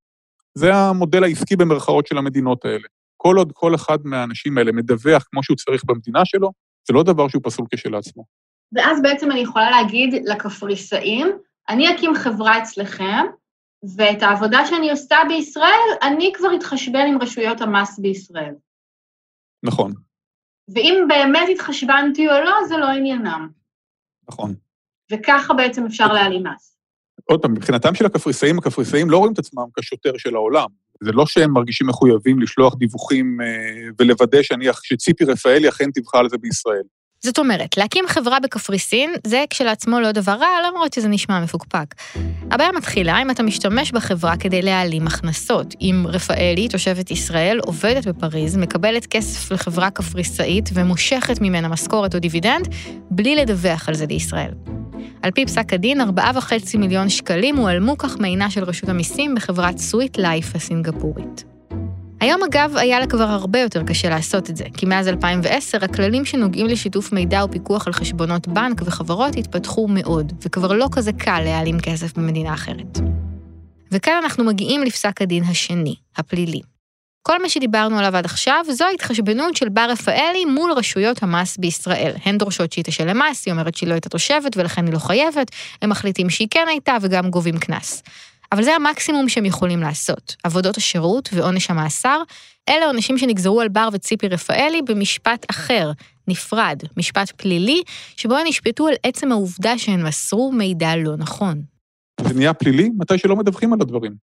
זה 0.58 0.74
המודל 0.74 1.24
העסקי 1.24 1.56
במרכאות 1.56 2.08
של 2.08 2.18
המדינות 2.18 2.66
האלה. 2.66 2.88
כל 3.18 3.36
עוד 3.38 3.52
כל 3.54 3.76
אחד 3.76 3.98
מהאנשים 4.04 4.58
האלה 4.58 4.72
מדווח 4.72 5.24
כמו 5.32 5.44
שהוא 5.44 5.58
צריך 5.58 5.84
במדינה 5.86 6.26
שלו, 6.26 6.52
זה 6.88 6.94
לא 6.94 7.04
דבר 7.04 7.28
שהוא 7.28 7.42
פסול 7.46 7.66
כשלעצמו. 7.72 8.24
ואז 8.76 9.02
בעצם 9.02 9.32
אני 9.32 9.40
יכולה 9.40 9.70
להגיד 9.70 10.24
לקפריסאים, 10.26 11.28
אני 11.70 11.96
אקים 11.96 12.16
חברה 12.16 12.64
אצלכם, 12.64 13.26
ואת 13.98 14.24
העבודה 14.24 14.66
שאני 14.66 14.92
עושה 14.92 15.18
בישראל, 15.28 15.90
אני 16.02 16.32
כבר 16.36 16.56
אתחשבן 16.56 17.06
עם 17.08 17.22
רשויות 17.22 17.62
המס 17.62 18.00
בישראל. 18.00 18.54
נכון, 19.64 19.94
ואם 20.68 21.06
באמת 21.08 21.48
התחשבנתי 21.52 22.28
או 22.28 22.34
לא, 22.46 22.68
זה 22.68 22.78
לא 22.78 22.86
עניינם. 22.86 23.50
נכון. 24.30 24.56
וככה 25.12 25.54
בעצם 25.54 25.86
אפשר 25.86 26.14
להעלים 26.14 26.44
מס. 26.48 26.73
עוד 27.26 27.42
פעם, 27.42 27.54
מבחינתם 27.54 27.96
של 27.96 28.06
הקפריסאים, 28.06 28.58
הקפריסאים 28.58 29.10
לא 29.10 29.18
רואים 29.18 29.34
את 29.34 29.40
עצמם 29.40 29.64
כשוטר 29.80 30.18
של 30.18 30.36
העולם. 30.36 30.68
זה 31.04 31.12
לא 31.12 31.26
שהם 31.26 31.52
מרגישים 31.52 31.88
מחויבים 31.88 32.42
לשלוח 32.42 32.76
דיווחים 32.76 33.42
אה, 33.42 33.90
ולוודא 34.00 34.40
שציפי 34.84 35.26
רפאלי 35.26 35.70
אכן 35.70 35.90
דיווחה 35.94 36.20
על 36.20 36.30
זה 36.30 36.38
בישראל. 36.38 36.84
זאת 37.26 37.40
אומרת, 37.40 37.78
להקים 37.78 38.06
חברה 38.08 38.40
בקפריסין 38.40 39.14
זה 39.28 39.44
כשלעצמו 39.50 40.00
לא 40.00 40.12
דבר 40.12 40.32
רע, 40.32 40.48
למרות 40.68 40.94
שזה 40.94 41.08
נשמע 41.08 41.40
מפוקפק. 41.40 41.96
הבעיה 42.52 42.72
מתחילה 42.72 43.22
אם 43.22 43.32
אתה 43.32 43.44
משתמש 43.44 43.92
בחברה 43.92 44.38
כדי 44.38 44.62
להעלים 44.62 45.08
הכנסות. 45.08 45.76
אם 45.82 46.06
רפאלי, 46.08 46.68
תושבת 46.68 47.12
ישראל, 47.12 47.60
עובדת 47.60 48.08
בפריז, 48.08 48.58
מקבלת 48.58 49.06
כסף 49.06 49.52
לחברה 49.52 49.90
קפריסאית 49.90 50.70
ומושכת 50.74 51.42
ממנה 51.42 51.68
משכורת 51.68 52.16
או 52.16 52.20
דיבידנד, 52.20 52.68
בלי 53.12 53.36
לדווח 53.36 53.90
על 53.90 53.96
זה 53.96 54.06
לישראל. 54.06 54.52
על 55.22 55.32
פי 55.32 55.46
פסק 55.46 55.74
הדין, 55.74 56.02
4.5 56.02 56.78
מיליון 56.78 57.10
שקלים 57.10 57.58
הועלמו 57.58 57.98
כך 57.98 58.20
מעינה 58.20 58.50
של 58.50 58.64
רשות 58.64 58.90
המיסים 58.90 59.36
בחברת 59.36 59.78
סוויט 59.78 60.18
לייף 60.18 60.56
הסינגפורית. 60.56 61.53
היום 62.24 62.44
אגב 62.44 62.78
היה 62.78 63.00
לה 63.00 63.08
כבר 63.08 63.24
הרבה 63.24 63.60
יותר 63.60 63.84
קשה 63.84 64.10
לעשות 64.10 64.50
את 64.50 64.58
זה, 64.58 64.64
כי 64.78 64.86
מאז 64.86 65.08
2010 65.08 65.86
הכללים 65.86 66.26
שנוגעים 66.26 66.68
לשיתוף 66.68 67.12
מידע 67.12 67.46
ופיקוח 67.46 67.88
על 67.88 67.94
חשבונות 67.94 68.48
בנק 68.48 68.82
וחברות 68.86 69.36
התפתחו 69.36 69.88
מאוד, 69.88 70.34
וכבר 70.42 70.74
לא 70.74 70.88
כזה 70.92 71.12
קל 71.14 71.40
להעלים 71.44 71.80
כסף 71.80 72.18
במדינה 72.18 72.54
אחרת. 72.54 73.00
וכאן 73.92 74.20
אנחנו 74.24 74.44
מגיעים 74.44 74.84
לפסק 74.84 75.22
הדין 75.22 75.44
השני, 75.44 75.96
הפלילי. 76.18 76.62
כל 77.22 77.42
מה 77.42 77.50
שדיברנו 77.50 78.00
עליו 78.00 78.16
עד 78.16 78.26
עכשיו 78.26 78.66
זו 78.72 78.86
ההתחשבנות 78.86 79.56
של 79.56 79.70
בר 79.70 79.88
רפאלי 79.90 80.46
מול 80.46 80.72
רשויות 80.72 81.24
המס 81.24 81.58
בישראל. 81.58 82.12
הן 82.26 82.38
דורשות 82.38 82.72
שהיא 82.72 82.84
תשלם 82.84 83.22
מס, 83.22 83.46
היא 83.46 83.52
אומרת 83.52 83.76
שהיא 83.76 83.90
לא 83.90 83.94
הייתה 83.94 84.10
תושבת 84.10 84.58
ולכן 84.58 84.86
היא 84.86 84.94
לא 84.94 85.00
חייבת, 85.00 85.52
הם 85.82 85.90
מחליטים 85.90 86.30
שהיא 86.30 86.48
כן 86.52 86.66
הייתה 86.70 86.98
וגם 87.02 87.30
גובים 87.30 87.58
קנס. 87.58 88.04
אבל 88.54 88.64
זה 88.64 88.76
המקסימום 88.76 89.30
שהם 89.30 89.46
יכולים 89.46 89.80
לעשות. 89.80 90.36
עבודות 90.44 90.78
השירות 90.78 91.30
ועונש 91.34 91.70
המאסר, 91.70 92.22
אלה 92.70 92.86
עונשים 92.86 93.18
שנגזרו 93.18 93.62
על 93.62 93.68
בר 93.68 93.90
וציפי 93.94 94.28
רפאלי 94.28 94.82
במשפט 94.82 95.46
אחר, 95.52 95.92
נפרד, 96.28 96.80
משפט 96.98 97.32
פלילי, 97.32 97.82
שבו 98.18 98.36
הן 98.36 98.48
נשפטו 98.48 98.88
על 98.88 98.94
עצם 99.04 99.32
העובדה 99.32 99.78
שהן 99.78 100.08
מסרו 100.08 100.52
מידע 100.52 100.96
לא 100.96 101.18
נכון. 101.18 101.62
זה 102.22 102.34
נהיה 102.34 102.54
פלילי 102.54 102.90
מתי 102.98 103.18
שלא 103.18 103.36
מדווחים 103.36 103.74
על 103.74 103.82
הדברים, 103.82 104.16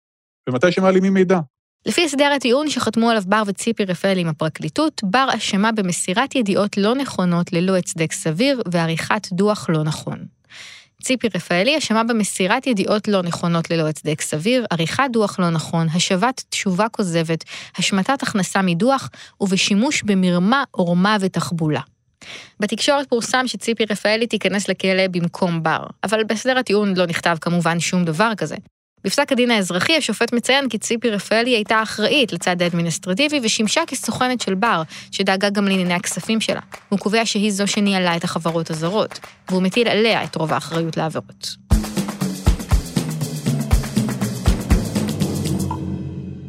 ומתי 0.49 0.71
שמעלימים 0.71 1.13
מידע. 1.13 1.39
לפי 1.85 2.05
הסדר 2.05 2.31
הטיעון 2.35 2.69
שחתמו 2.69 3.09
עליו 3.09 3.23
בר 3.27 3.43
וציפי 3.47 3.85
רפאלי 3.85 4.21
עם 4.21 4.27
הפרקליטות, 4.27 5.01
בר 5.03 5.27
אשמה 5.37 5.71
במסירת 5.71 6.35
ידיעות 6.35 6.77
לא 6.77 6.95
נכונות 6.95 7.53
ללא 7.53 7.77
הצדק 7.77 8.11
סביר 8.11 8.61
ועריכת 8.71 9.27
דוח 9.31 9.69
לא 9.69 9.83
נכון. 9.83 10.38
ציפי 11.03 11.27
רפאלי 11.35 11.77
אשמה 11.77 12.03
במסירת 12.03 12.67
ידיעות 12.67 13.07
לא 13.07 13.21
נכונות 13.21 13.69
ללא 13.71 13.87
הצדק 13.89 14.21
סביר, 14.21 14.65
עריכת 14.69 15.03
דוח 15.11 15.39
לא 15.39 15.49
נכון, 15.49 15.87
השבת 15.93 16.43
תשובה 16.49 16.89
כוזבת, 16.89 17.43
השמטת 17.77 18.23
הכנסה 18.23 18.61
מדוח 18.61 19.09
ובשימוש 19.41 20.03
במרמה, 20.03 20.63
עורמה 20.71 21.17
ותחבולה. 21.21 21.81
בתקשורת 22.59 23.09
פורסם 23.09 23.47
שציפי 23.47 23.83
רפאלי 23.89 24.27
תיכנס 24.27 24.69
לכלא 24.69 25.07
במקום 25.07 25.63
בר, 25.63 25.83
אבל 26.03 26.23
בהסדר 26.23 26.57
הטיעון 26.57 26.93
לא 26.97 27.05
נכתב 27.05 27.37
כמובן 27.41 27.79
שום 27.79 28.05
דבר 28.05 28.31
כזה. 28.37 28.55
בפסק 29.03 29.31
הדין 29.31 29.51
האזרחי 29.51 29.97
השופט 29.97 30.33
מציין 30.33 30.69
כי 30.69 30.77
ציפי 30.77 31.09
רפאלי 31.09 31.49
הייתה 31.49 31.83
אחראית 31.83 32.33
לצד 32.33 32.61
האדמיניסטרטיבי 32.61 33.39
ושימשה 33.43 33.81
כסוכנת 33.87 34.41
של 34.41 34.53
בר, 34.53 34.81
שדאגה 35.11 35.49
גם 35.49 35.67
לענייני 35.67 35.93
הכספים 35.93 36.41
שלה. 36.41 36.61
הוא 36.89 36.99
קובע 36.99 37.25
שהיא 37.25 37.51
זו 37.51 37.67
שניהלה 37.67 38.15
את 38.15 38.23
החברות 38.23 38.69
הזרות, 38.69 39.19
והוא 39.49 39.61
מטיל 39.61 39.87
עליה 39.87 40.23
את 40.23 40.35
רוב 40.35 40.53
האחריות 40.53 40.97
לעבירות. 40.97 41.55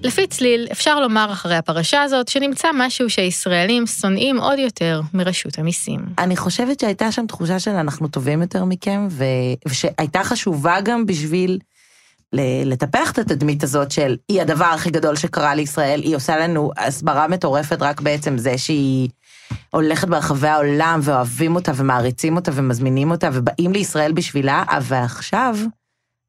לפי 0.03 0.27
צליל, 0.27 0.67
אפשר 0.73 1.01
לומר 1.01 1.29
אחרי 1.33 1.57
הפרשה 1.57 2.03
הזאת 2.03 2.29
שנמצא 2.29 2.69
משהו 2.75 3.11
שהישראלים 3.11 3.87
שונאים 3.87 4.41
עוד 4.41 4.59
יותר 4.59 5.01
מרשות 5.15 5.59
המיסים. 5.59 6.01
אני 6.19 6.37
חושבת 6.37 6.81
שהייתה 6.81 7.13
שם 7.13 7.27
תחושה 7.27 7.59
של 7.59 7.71
אנחנו 7.71 8.09
טובים 8.09 8.43
יותר 8.43 8.65
מכם, 8.65 9.09
ו... 9.11 9.25
ושהייתה 9.69 10.25
חשובה 10.25 10.81
גם 10.81 11.07
בשביל 11.07 11.59
לטפח 12.65 13.11
את 13.11 13.19
התדמית 13.19 13.63
הזאת 13.63 13.91
של 13.91 14.17
היא 14.29 14.43
הדבר 14.43 14.65
הכי 14.65 14.91
גדול 14.91 15.17
שקרה 15.17 15.55
לישראל, 15.55 16.01
היא 16.01 16.17
עושה 16.17 16.39
לנו 16.39 16.71
הסברה 16.77 17.29
מטורפת 17.29 17.83
רק 17.83 18.01
בעצם 18.01 18.39
זה 18.39 18.59
שהיא 18.59 19.09
הולכת 19.71 20.09
ברחבי 20.09 20.49
העולם 20.49 21.01
ואוהבים 21.03 21.55
אותה 21.55 21.73
ומעריצים 21.75 22.37
אותה 22.37 22.51
ומזמינים 22.55 23.11
אותה 23.11 23.29
ובאים 23.33 23.73
לישראל 23.73 24.13
בשבילה, 24.13 24.65
ועכשיו 24.83 25.57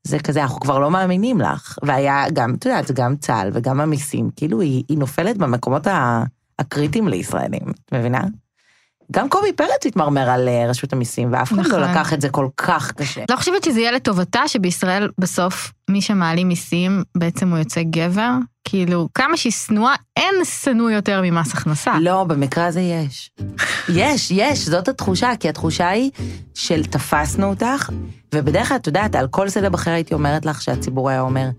זה 0.03 0.19
כזה, 0.19 0.41
אנחנו 0.41 0.59
כבר 0.59 0.79
לא 0.79 0.91
מאמינים 0.91 1.41
לך. 1.41 1.77
והיה 1.83 2.25
גם, 2.33 2.55
את 2.55 2.65
יודעת, 2.65 2.91
גם 2.91 3.15
צה"ל 3.15 3.49
וגם 3.53 3.81
המיסים, 3.81 4.29
כאילו 4.35 4.61
היא, 4.61 4.83
היא 4.89 4.97
נופלת 4.97 5.37
במקומות 5.37 5.87
הקריטיים 6.59 7.07
לישראלים, 7.07 7.71
את 7.85 7.93
מבינה? 7.93 8.21
גם 9.11 9.29
קובי 9.29 9.53
פרץ 9.53 9.85
התמרמר 9.85 10.29
על 10.29 10.47
אה, 10.47 10.65
רשות 10.69 10.93
המיסים, 10.93 11.29
ואף 11.31 11.53
אחד 11.53 11.59
נכון. 11.59 11.79
לא 11.79 11.91
לקח 11.91 12.13
את 12.13 12.21
זה 12.21 12.29
כל 12.29 12.47
כך 12.57 12.91
קשה. 12.91 13.23
לא 13.29 13.35
חושבת 13.35 13.63
שזה 13.63 13.79
יהיה 13.79 13.91
לטובתה 13.91 14.47
שבישראל 14.47 15.09
בסוף 15.17 15.71
מי 15.89 16.01
שמעלים 16.01 16.47
מיסים 16.47 17.03
בעצם 17.17 17.49
הוא 17.49 17.57
יוצא 17.57 17.81
גבר? 17.83 18.31
כאילו, 18.63 19.09
כמה 19.13 19.37
שהיא 19.37 19.51
שנואה, 19.51 19.95
אין 20.17 20.35
שנוא 20.45 20.89
יותר 20.89 21.21
ממס 21.23 21.53
הכנסה. 21.53 21.93
לא, 22.01 22.23
במקרה 22.23 22.65
הזה 22.65 22.81
יש. 22.81 23.31
יש, 23.89 24.31
יש, 24.31 24.69
זאת 24.69 24.87
התחושה, 24.87 25.31
כי 25.39 25.49
התחושה 25.49 25.89
היא 25.89 26.11
של 26.53 26.85
תפסנו 26.85 27.49
אותך, 27.49 27.89
ובדרך 28.35 28.67
כלל, 28.67 28.77
את 28.77 28.87
יודעת, 28.87 29.15
על 29.15 29.27
כל 29.27 29.49
סלב 29.49 29.73
אחר 29.73 29.91
הייתי 29.91 30.13
אומרת 30.13 30.45
לך 30.45 30.61
שהציבור 30.61 31.09
היה 31.09 31.21
אומר, 31.21 31.49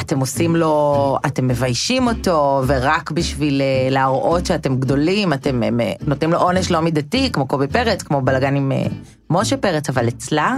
אתם 0.00 0.20
עושים 0.20 0.56
לו, 0.56 1.18
אתם 1.26 1.48
מביישים 1.48 2.06
אותו, 2.06 2.62
ורק 2.66 3.10
בשביל 3.10 3.60
אה, 3.62 3.90
להראות 3.90 4.46
שאתם 4.46 4.76
גדולים, 4.76 5.32
אתם 5.32 5.62
אה, 5.62 5.68
אה, 5.80 5.92
נותנים 6.06 6.32
לו 6.32 6.38
עונש 6.38 6.70
לא 6.70 6.80
מידתי, 6.80 7.32
כמו 7.32 7.46
קובי 7.46 7.66
פרץ, 7.68 8.02
כמו 8.02 8.22
בלאגן 8.22 8.56
עם 8.56 8.72
אה, 8.72 8.86
משה 9.30 9.56
פרץ, 9.56 9.88
אבל 9.88 10.08
אצלה, 10.08 10.56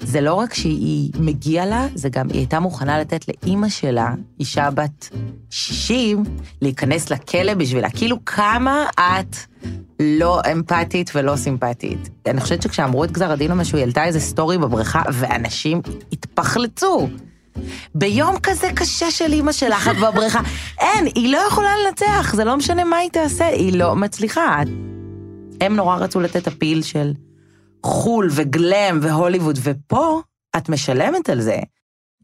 זה 0.00 0.20
לא 0.20 0.34
רק 0.34 0.54
שהיא 0.54 1.10
מגיעה 1.18 1.66
לה, 1.66 1.86
זה 1.94 2.08
גם 2.08 2.28
היא 2.28 2.38
הייתה 2.38 2.60
מוכנה 2.60 3.00
לתת 3.00 3.24
לאימא 3.28 3.68
שלה, 3.68 4.14
אישה 4.40 4.70
בת 4.70 5.08
60, 5.50 6.22
להיכנס 6.62 7.10
לכלא 7.10 7.54
בשבילה. 7.54 7.90
כאילו, 7.90 8.24
כמה 8.24 8.86
את 8.98 9.36
לא 10.00 10.40
אמפתית 10.52 11.10
ולא 11.14 11.36
סימפטית. 11.36 12.10
אני 12.26 12.40
חושבת 12.40 12.62
שכשאמרו 12.62 13.04
את 13.04 13.12
גזר 13.12 13.32
הדין 13.32 13.50
או 13.50 13.56
משהו, 13.56 13.76
היא 13.76 13.84
העלתה 13.84 14.04
איזה 14.04 14.20
סטורי 14.20 14.58
בבריכה, 14.58 15.02
ואנשים 15.12 15.80
התפחלצו. 16.12 17.08
ביום 17.94 18.38
כזה 18.42 18.70
קשה 18.74 19.10
של 19.10 19.32
אימא 19.32 19.52
שלך, 19.52 19.88
את 19.88 19.96
בבריכה. 19.96 20.40
אין, 20.80 21.06
היא 21.14 21.32
לא 21.32 21.38
יכולה 21.48 21.70
לנצח, 21.86 22.34
זה 22.34 22.44
לא 22.44 22.56
משנה 22.56 22.84
מה 22.84 22.96
היא 22.96 23.10
תעשה, 23.10 23.46
היא 23.46 23.78
לא 23.78 23.96
מצליחה. 23.96 24.62
הם 25.60 25.76
נורא 25.76 25.96
רצו 25.96 26.20
לתת 26.20 26.46
הפיל 26.46 26.82
של 26.82 27.12
חו"ל 27.84 28.28
וגלם 28.30 28.98
והוליווד, 29.02 29.58
ופה 29.62 30.20
את 30.56 30.68
משלמת 30.68 31.28
על 31.28 31.40
זה. 31.40 31.58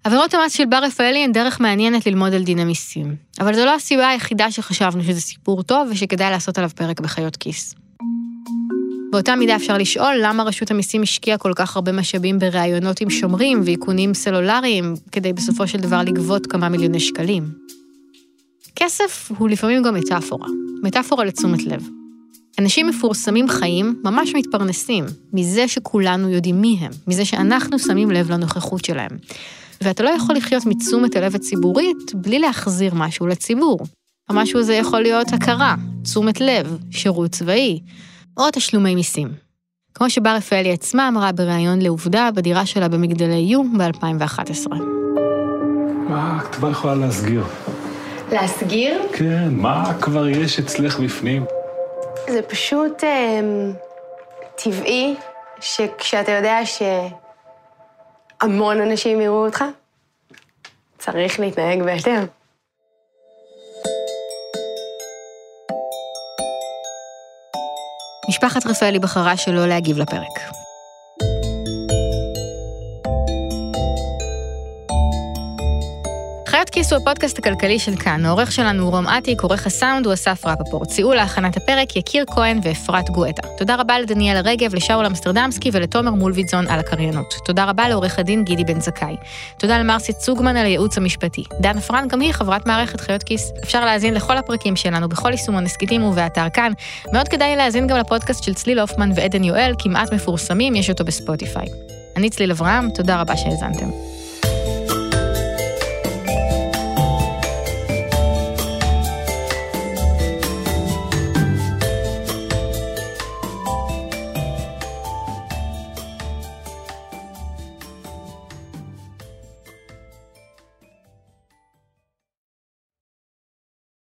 עבירות 0.05 0.35
המס 0.35 0.53
של 0.53 0.64
בר 0.66 0.77
רפאלי 0.83 1.25
הן 1.25 1.33
דרך 1.33 1.61
מעניינת 1.61 2.07
ללמוד 2.07 2.35
על 2.35 2.42
דיני 2.42 2.64
מיסים. 2.64 3.16
אבל 3.40 3.55
זו 3.55 3.64
לא 3.64 3.75
הסיבה 3.75 4.09
היחידה 4.09 4.51
שחשבנו 4.51 5.05
שזה 5.05 5.20
סיפור 5.20 5.62
טוב 5.62 5.88
ושכדאי 5.90 6.31
לעשות 6.31 6.59
עליו 6.59 6.70
פרק 6.77 7.01
בחיות 7.01 7.37
כיס. 7.37 7.75
באותה 9.12 9.37
מידה 9.37 9.57
אפשר 9.57 9.79
לשאול 9.79 10.14
למה 10.23 10.42
רשות 10.42 10.70
המיסים 10.70 11.03
השקיעה 11.03 11.38
כל 11.38 11.53
כך 11.57 11.77
הרבה 11.77 11.92
משאבים 11.92 12.38
בראיונות 12.38 13.01
עם 13.01 13.11
שומרים 13.11 13.62
ואיכונים 13.64 14.14
סלולריים, 14.14 14.94
כדי 15.12 15.33
בסופו 15.33 15.68
של 15.68 15.79
דבר 15.79 16.03
לגבות 16.03 16.46
כמה 16.46 16.68
מיליוני 16.68 17.01
שקלים. 17.01 17.44
כסף 18.77 19.31
הוא 19.38 19.49
לפעמים 19.49 19.83
גם 19.83 19.94
מטאפורה, 19.94 20.49
מטאפורה 20.83 21.25
לתשומת 21.25 21.62
לב. 21.62 21.99
אנשים 22.61 22.87
מפורסמים 22.87 23.49
חיים 23.49 24.01
ממש 24.05 24.35
מתפרנסים 24.35 25.05
מזה 25.33 25.68
שכולנו 25.68 26.29
יודעים 26.29 26.61
מי 26.61 26.77
הם, 26.81 26.90
מזה 27.07 27.25
שאנחנו 27.25 27.79
שמים 27.79 28.11
לב 28.11 28.31
לנוכחות 28.31 28.85
שלהם. 28.85 29.11
ואתה 29.81 30.03
לא 30.03 30.09
יכול 30.09 30.37
לחיות 30.37 30.66
מתשומת 30.66 31.16
הלב 31.16 31.35
הציבורית 31.35 32.14
בלי 32.14 32.38
להחזיר 32.38 32.94
משהו 32.94 33.27
לציבור. 33.27 33.79
המשהו 34.29 34.61
הזה 34.61 34.75
יכול 34.75 35.01
להיות 35.01 35.33
הכרה, 35.33 35.75
תשומת 36.03 36.40
לב, 36.40 36.79
שירות 36.90 37.31
צבאי, 37.31 37.81
או 38.37 38.44
תשלומי 38.53 38.94
מיסים. 38.94 39.29
כמו 39.94 40.11
שבר 40.11 40.35
רפאלי 40.35 40.73
עצמה 40.73 41.09
אמרה 41.09 41.33
בריאיון 41.33 41.83
לעובדה 41.83 42.29
בדירה 42.35 42.66
שלה 42.66 42.88
במגדלי 42.88 43.35
יו 43.35 43.62
ב-2011. 43.64 44.75
מה 46.09 46.37
הכתבה 46.37 46.70
יכולה 46.70 46.94
להסגיר? 46.94 47.44
להסגיר? 48.33 49.01
כן, 49.12 49.49
מה 49.53 49.92
כבר 50.01 50.29
יש 50.29 50.59
אצלך 50.59 51.01
בפנים? 51.01 51.44
זה 52.31 52.43
פשוט 52.43 53.05
אה, 53.05 53.40
טבעי 54.55 55.16
שכשאתה 55.61 56.33
יודע 56.33 56.59
שהמון 58.43 58.81
אנשים 58.81 59.21
יראו 59.21 59.47
אותך, 59.47 59.64
צריך 60.99 61.40
להתנהג 61.40 61.83
בהתאם. 61.83 62.27
משפחת 68.29 68.66
רפאלי 68.66 68.99
בחרה 68.99 69.37
שלא 69.37 69.66
להגיב 69.66 69.99
לפרק. 69.99 70.60
חיות 76.81 76.88
כיס 76.88 76.93
הוא 76.93 77.03
הפודקאסט 77.03 77.38
הכלכלי 77.38 77.79
של 77.79 77.97
כאן. 77.97 78.27
העורך 78.27 78.53
שלנו 78.53 78.83
הוא 78.83 78.90
רום 78.90 79.07
אטיק, 79.07 79.43
עורך 79.43 79.66
הסאונד 79.66 80.07
הוא 80.07 80.14
אסף 80.14 80.47
רפפורט. 80.47 80.90
סייעו 80.90 81.14
להכנת 81.14 81.57
הפרק 81.57 81.97
יקיר 81.97 82.25
כהן 82.27 82.61
ואפרת 82.62 83.11
גואטה. 83.11 83.43
תודה 83.59 83.75
רבה 83.77 83.99
לדניאל 83.99 84.37
רגב, 84.37 84.75
לשאול 84.75 85.07
אמסטרדמסקי 85.07 85.71
ולתומר 85.73 86.11
מולביטזון 86.11 86.69
על 86.69 86.79
הקריינות. 86.79 87.35
תודה 87.45 87.64
רבה 87.64 87.88
לעורך 87.88 88.19
הדין 88.19 88.45
גידי 88.45 88.64
בן 88.64 88.81
זכאי. 88.81 89.16
תודה 89.59 89.79
למרסי 89.79 90.12
צוגמן 90.12 90.57
על 90.57 90.66
הייעוץ 90.66 90.99
המשפטי. 90.99 91.45
דנה 91.61 91.81
פרנק 91.81 92.12
גם 92.12 92.21
היא 92.21 92.33
חברת 92.33 92.66
מערכת 92.66 93.01
חיות 93.01 93.23
כיס. 93.23 93.53
אפשר 93.64 93.85
להאזין 93.85 94.14
לכל 94.14 94.37
הפרקים 94.37 94.77
שלנו 94.77 95.09
בכל 95.09 95.31
יישומון 95.31 95.64
הסכתים 95.64 96.03
ובאתר 96.05 96.49
כאן. 96.55 96.73
מאוד 97.12 97.29
כדאי 97.29 97.57
להאזין 97.57 97.87
גם 97.87 97.97
לפודקאסט 97.97 98.45
של 98.45 98.55
צליל 98.55 98.79
הופמן 98.81 99.11
ועדן 99.14 99.45
יואל, 99.45 99.75
כמעט 99.79 100.12
מפורסמים, 100.12 100.75
יש 100.75 100.90
אותו 100.90 101.05
בספוטיפיי. 101.05 101.66
אני 102.16 102.31
צליל 102.31 102.51
אברהם, 102.51 102.90
תודה 102.90 103.21
רבה 103.21 103.37
שהאזנתם. 103.37 104.19